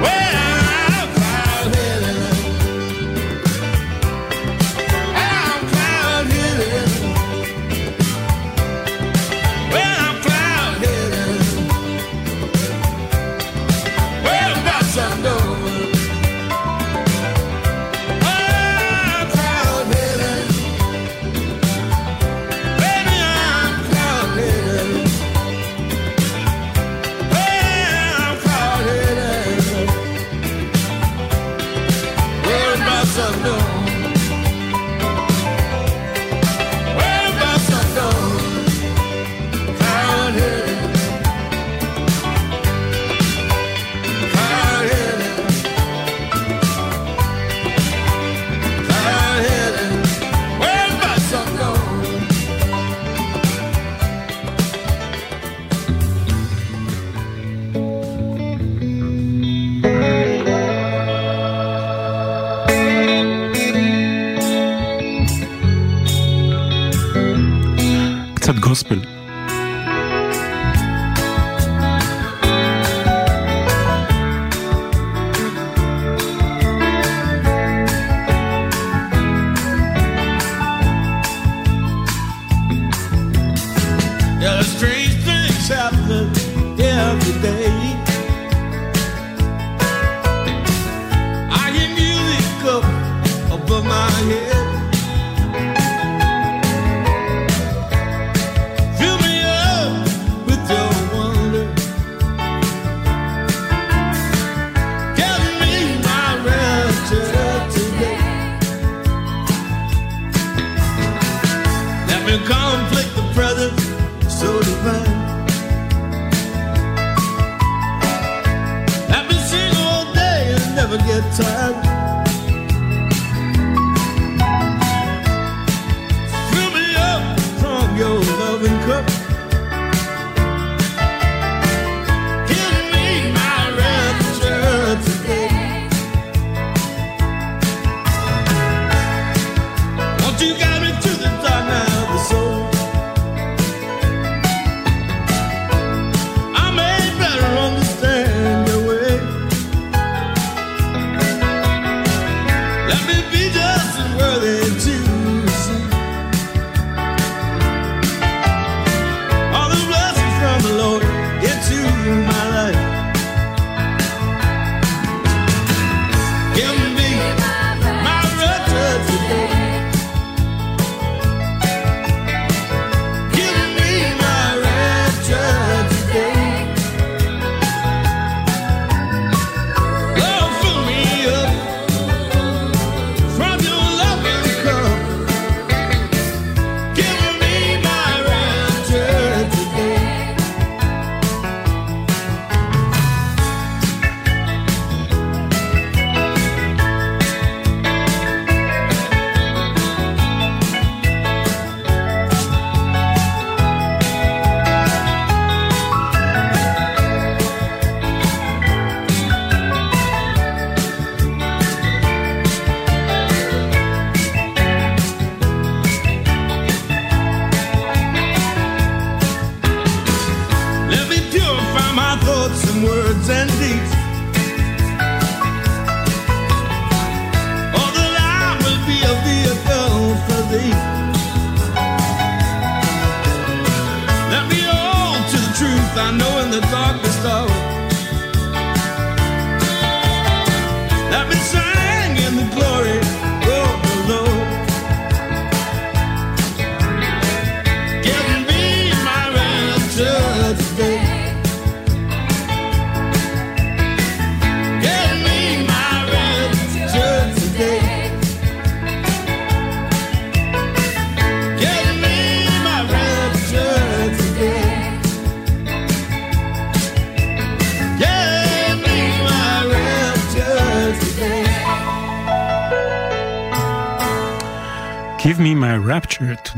Well. 0.02 0.51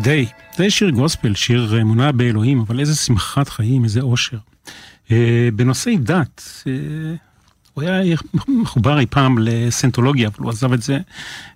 Today. 0.04 0.56
זה 0.58 0.70
שיר 0.70 0.89
גוספל, 0.89 1.36
שיר 1.36 1.82
אמונה 1.82 2.12
באלוהים, 2.12 2.60
אבל 2.60 2.80
איזה 2.80 2.95
שמחת 2.95 3.49
חיים, 3.49 3.84
איזה 3.84 4.01
אושר. 4.01 4.38
אה, 5.12 5.49
בנושאי 5.56 5.97
דת, 5.97 6.64
אה, 6.68 6.72
הוא 7.74 7.84
היה 7.84 8.16
מחובר 8.47 8.99
אי 8.99 9.06
פעם 9.06 9.38
לסנטולוגיה, 9.41 10.28
אבל 10.28 10.43
הוא 10.43 10.49
עזב 10.49 10.74
את 10.74 10.82
זה, 10.82 10.93
אה, 10.93 10.99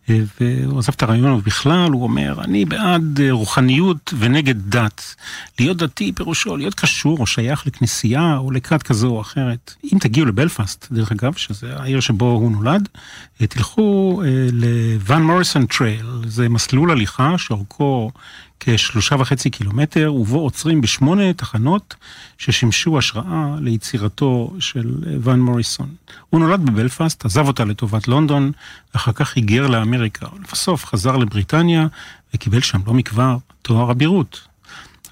והוא 0.07 0.79
עזב 0.79 0.91
את 0.95 1.03
הרעיון, 1.03 1.31
ובכלל 1.31 1.91
הוא 1.91 2.03
אומר, 2.03 2.43
אני 2.43 2.65
בעד 2.65 3.19
רוחניות 3.31 4.13
ונגד 4.19 4.69
דת. 4.69 5.15
להיות 5.59 5.77
דתי 5.77 6.11
פירושו 6.11 6.57
להיות 6.57 6.73
קשור 6.73 7.17
או 7.19 7.27
שייך 7.27 7.67
לכנסייה 7.67 8.37
או 8.37 8.51
לכת 8.51 8.83
כזו 8.83 9.07
או 9.07 9.21
אחרת. 9.21 9.73
אם 9.93 9.97
תגיעו 9.99 10.25
לבלפאסט, 10.25 10.87
דרך 10.91 11.11
אגב, 11.11 11.33
שזה 11.33 11.73
העיר 11.77 11.99
שבו 11.99 12.25
הוא 12.25 12.51
נולד, 12.51 12.89
תלכו 13.37 14.21
ל 14.51 14.69
Van 14.69 15.21
Morrison 15.21 15.65
Trail, 15.65 16.05
זה 16.27 16.49
מסלול 16.49 16.91
הליכה 16.91 17.37
שאורכו 17.37 18.11
כשלושה 18.59 19.15
וחצי 19.19 19.49
קילומטר, 19.49 20.13
ובו 20.13 20.39
עוצרים 20.39 20.81
בשמונה 20.81 21.33
תחנות 21.33 21.95
ששימשו 22.37 22.97
השראה 22.97 23.55
ליצירתו 23.61 24.53
של 24.59 24.95
ון 25.21 25.39
מוריסון. 25.39 25.89
הוא 26.29 26.39
נולד 26.39 26.65
בבלפאסט, 26.65 27.25
עזב 27.25 27.47
אותה 27.47 27.65
לטובת 27.65 28.07
לונדון, 28.07 28.51
ואחר 28.93 29.11
כך 29.11 29.35
היגר 29.35 29.67
לאמריקה, 29.97 30.25
ולבסוף 30.35 30.85
חזר 30.85 31.17
לבריטניה 31.17 31.87
וקיבל 32.33 32.61
שם 32.61 32.79
לא 32.87 32.93
מכבר 32.93 33.37
תואר 33.61 33.91
אבירות. 33.91 34.47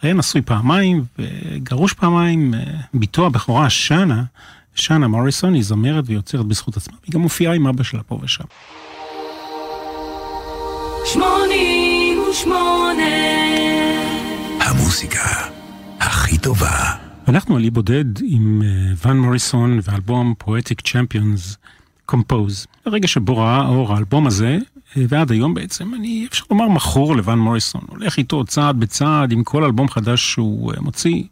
היה 0.02 0.14
נשוי 0.14 0.42
פעמיים 0.42 1.04
וגרוש 1.20 1.94
פעמיים, 1.94 2.54
בתו 2.94 3.26
הבכורה 3.26 3.70
שאנה, 3.70 4.24
שנה 4.76 5.08
מוריסון 5.08 5.54
היא 5.54 5.64
זמרת 5.64 6.04
ויוצרת 6.08 6.46
בזכות 6.46 6.78
עצמה, 6.78 6.98
היא 7.06 7.14
גם 7.14 7.22
מופיעה 7.22 7.54
עם 7.54 7.68
אבא 7.68 7.84
שלה 7.84 8.04
פה 8.04 8.20
ושם. 8.24 8.44
שמונים 11.06 12.20
ושמונה 12.32 13.04
המוסיקה 14.60 15.50
הכי 16.00 16.38
טובה. 16.38 17.06
אנחנו 17.28 17.56
על 17.56 17.64
אי 17.64 17.70
בודד 17.70 18.06
עם 18.24 18.62
ון 19.06 19.20
uh, 19.20 19.22
מוריסון 19.22 19.80
ואלבום 19.84 20.34
פואטיק 20.38 20.82
צ'מפיונס 20.82 21.58
קומפוז. 22.06 22.68
הרגע 22.86 23.08
שבו 23.08 23.38
ראה 23.38 23.68
אור 23.68 23.94
האלבום 23.94 24.28
הזה, 24.28 24.58
ועד 24.96 25.32
היום 25.32 25.54
בעצם, 25.54 25.94
אני 25.94 26.28
אפשר 26.30 26.44
לומר 26.52 26.68
מכור 26.68 27.16
לוון 27.16 27.40
מוריסון. 27.40 27.82
הולך 27.88 28.18
איתו 28.18 28.44
צעד 28.44 28.80
בצעד 28.80 29.32
עם 29.32 29.44
כל 29.44 29.64
אלבום 29.64 29.90
חדש 29.90 30.32
שהוא 30.32 30.74
uh, 30.74 30.80
מוציא. 30.80 31.24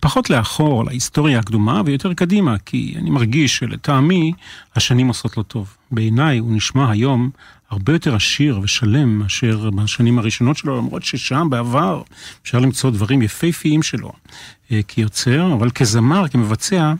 פחות 0.00 0.30
לאחור, 0.30 0.84
להיסטוריה 0.84 1.38
הקדומה, 1.38 1.82
ויותר 1.84 2.14
קדימה, 2.14 2.58
כי 2.58 2.94
אני 2.98 3.10
מרגיש 3.10 3.56
שלטעמי 3.56 4.32
השנים 4.76 5.08
עושות 5.08 5.36
לו 5.36 5.42
טוב. 5.42 5.76
בעיניי 5.90 6.38
הוא 6.38 6.52
נשמע 6.52 6.90
היום 6.90 7.30
הרבה 7.70 7.92
יותר 7.92 8.14
עשיר 8.14 8.60
ושלם 8.62 9.18
מאשר 9.18 9.70
בשנים 9.70 10.18
הראשונות 10.18 10.56
שלו, 10.56 10.76
למרות 10.76 11.02
ששם 11.02 11.46
בעבר 11.50 12.02
אפשר 12.42 12.58
למצוא 12.58 12.90
דברים 12.90 13.22
יפהפיים 13.22 13.82
שלו 13.82 14.12
אה, 14.72 14.80
כיוצר, 14.88 15.52
אבל 15.52 15.70
כזמר, 15.70 16.28
כמבצע, 16.28 16.94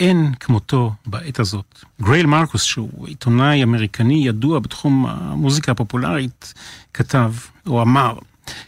אין 0.00 0.32
כמותו 0.40 0.92
בעת 1.06 1.40
הזאת. 1.40 1.84
גרייל 2.02 2.26
מרקוס, 2.26 2.62
שהוא 2.62 3.06
עיתונאי 3.06 3.62
אמריקני 3.62 4.26
ידוע 4.26 4.58
בתחום 4.58 5.06
המוזיקה 5.06 5.72
הפופולרית, 5.72 6.54
כתב 6.94 7.32
או 7.66 7.82
אמר, 7.82 8.18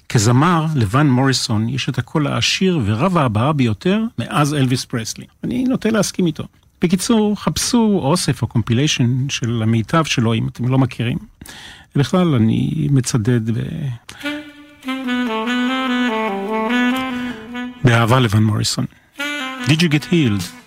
כזמר, 0.09 0.67
לוואן 0.75 1.07
מוריסון 1.07 1.69
יש 1.69 1.89
את 1.89 1.99
הקול 1.99 2.27
העשיר 2.27 2.81
ורב 2.85 3.19
ההבעה 3.19 3.53
ביותר 3.53 4.03
מאז 4.19 4.55
אלוויס 4.55 4.85
פרסלי. 4.85 5.27
אני 5.45 5.65
נוטה 5.65 5.91
להסכים 5.91 6.27
איתו. 6.27 6.45
בקיצור, 6.83 7.37
חפשו 7.37 8.01
אוסף 8.03 8.43
או 8.43 8.47
compilation 8.47 9.29
של 9.29 9.61
המיטב 9.63 10.05
שלו, 10.05 10.35
אם 10.35 10.49
אתם 10.49 10.69
לא 10.69 10.79
מכירים. 10.79 11.19
בכלל, 11.97 12.35
אני 12.35 12.89
מצדד 12.91 13.51
ב... 13.51 13.63
באהבה 17.85 18.21
לוואן 18.21 18.43
מוריסון. 18.43 18.87
Did 19.67 19.81
you 19.81 19.89
get 19.89 20.05
healed? 20.13 20.58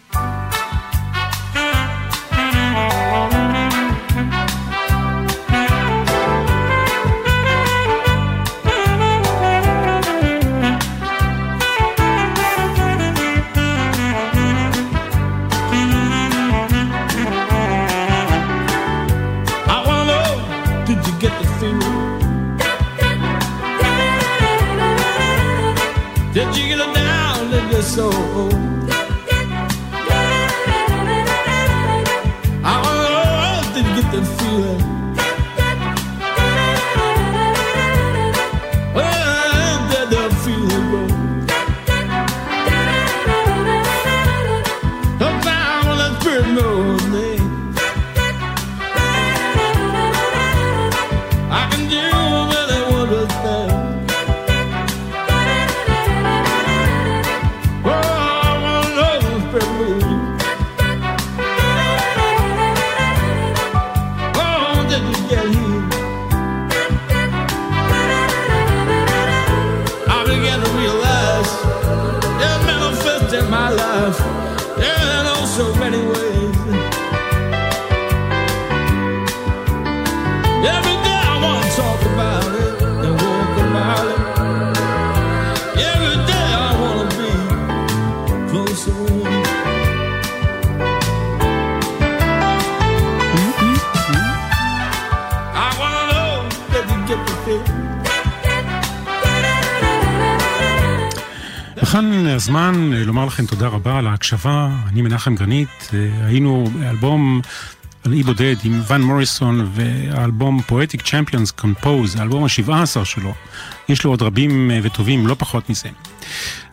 וכאן 101.92 102.28
הזמן 102.28 102.94
אה, 102.94 103.04
לומר 103.06 103.26
לכם 103.26 103.46
תודה 103.46 103.68
רבה 103.68 103.98
על 103.98 104.08
ההקשבה, 104.08 104.70
אני 104.88 105.02
מנחם 105.02 105.36
גרנית, 105.36 105.89
אה, 105.94 106.26
היינו 106.26 106.68
באלבום 106.80 107.42
על 108.04 108.14
אי 108.14 108.24
בודד 108.24 108.56
עם 108.64 108.82
ון 108.88 109.02
מוריסון 109.02 109.70
והאלבום 109.74 110.62
פואטיק 110.62 111.02
צ'מפיונס 111.02 111.52
קומפוז, 111.52 112.16
האלבום 112.16 112.44
השבעה 112.44 112.82
עשר 112.82 113.04
שלו, 113.04 113.34
יש 113.89 114.04
לו 114.04 114.10
עוד 114.10 114.22
רבים 114.22 114.72
אה, 114.72 114.80
וטובים, 114.84 115.28
לא 115.28 115.36
פחות 115.39 115.70
מזה. 115.70 115.89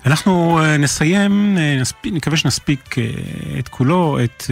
אנחנו 0.07 0.61
נסיים, 0.79 1.59
נספיק, 1.81 2.12
נקווה 2.12 2.37
שנספיק 2.37 2.95
את 3.59 3.69
כולו, 3.69 4.19
את 4.25 4.45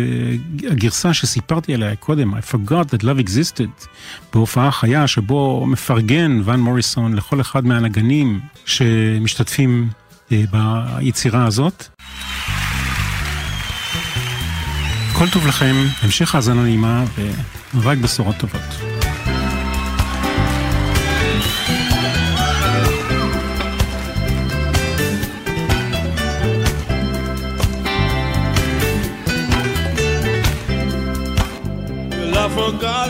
הגרסה 0.70 1.14
שסיפרתי 1.14 1.74
עליה 1.74 1.96
קודם, 1.96 2.34
I 2.34 2.38
forgot 2.52 2.94
that 2.94 3.02
love 3.02 3.28
existed, 3.28 3.86
בהופעה 4.32 4.70
חיה 4.70 5.06
שבו 5.06 5.66
מפרגן 5.66 6.40
ון 6.44 6.60
מוריסון 6.60 7.14
לכל 7.14 7.40
אחד 7.40 7.66
מהנגנים 7.66 8.40
שמשתתפים 8.64 9.88
ביצירה 10.30 11.46
הזאת. 11.46 11.84
כל 15.12 15.28
טוב 15.28 15.46
לכם, 15.46 15.74
המשך 16.02 16.34
האזנה 16.34 16.62
נעימה 16.62 17.04
ורק 17.74 17.98
בשורות 17.98 18.36
טובות. 18.36 18.62
Forgot 32.56 33.05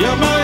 You're 0.00 0.16
my 0.16 0.39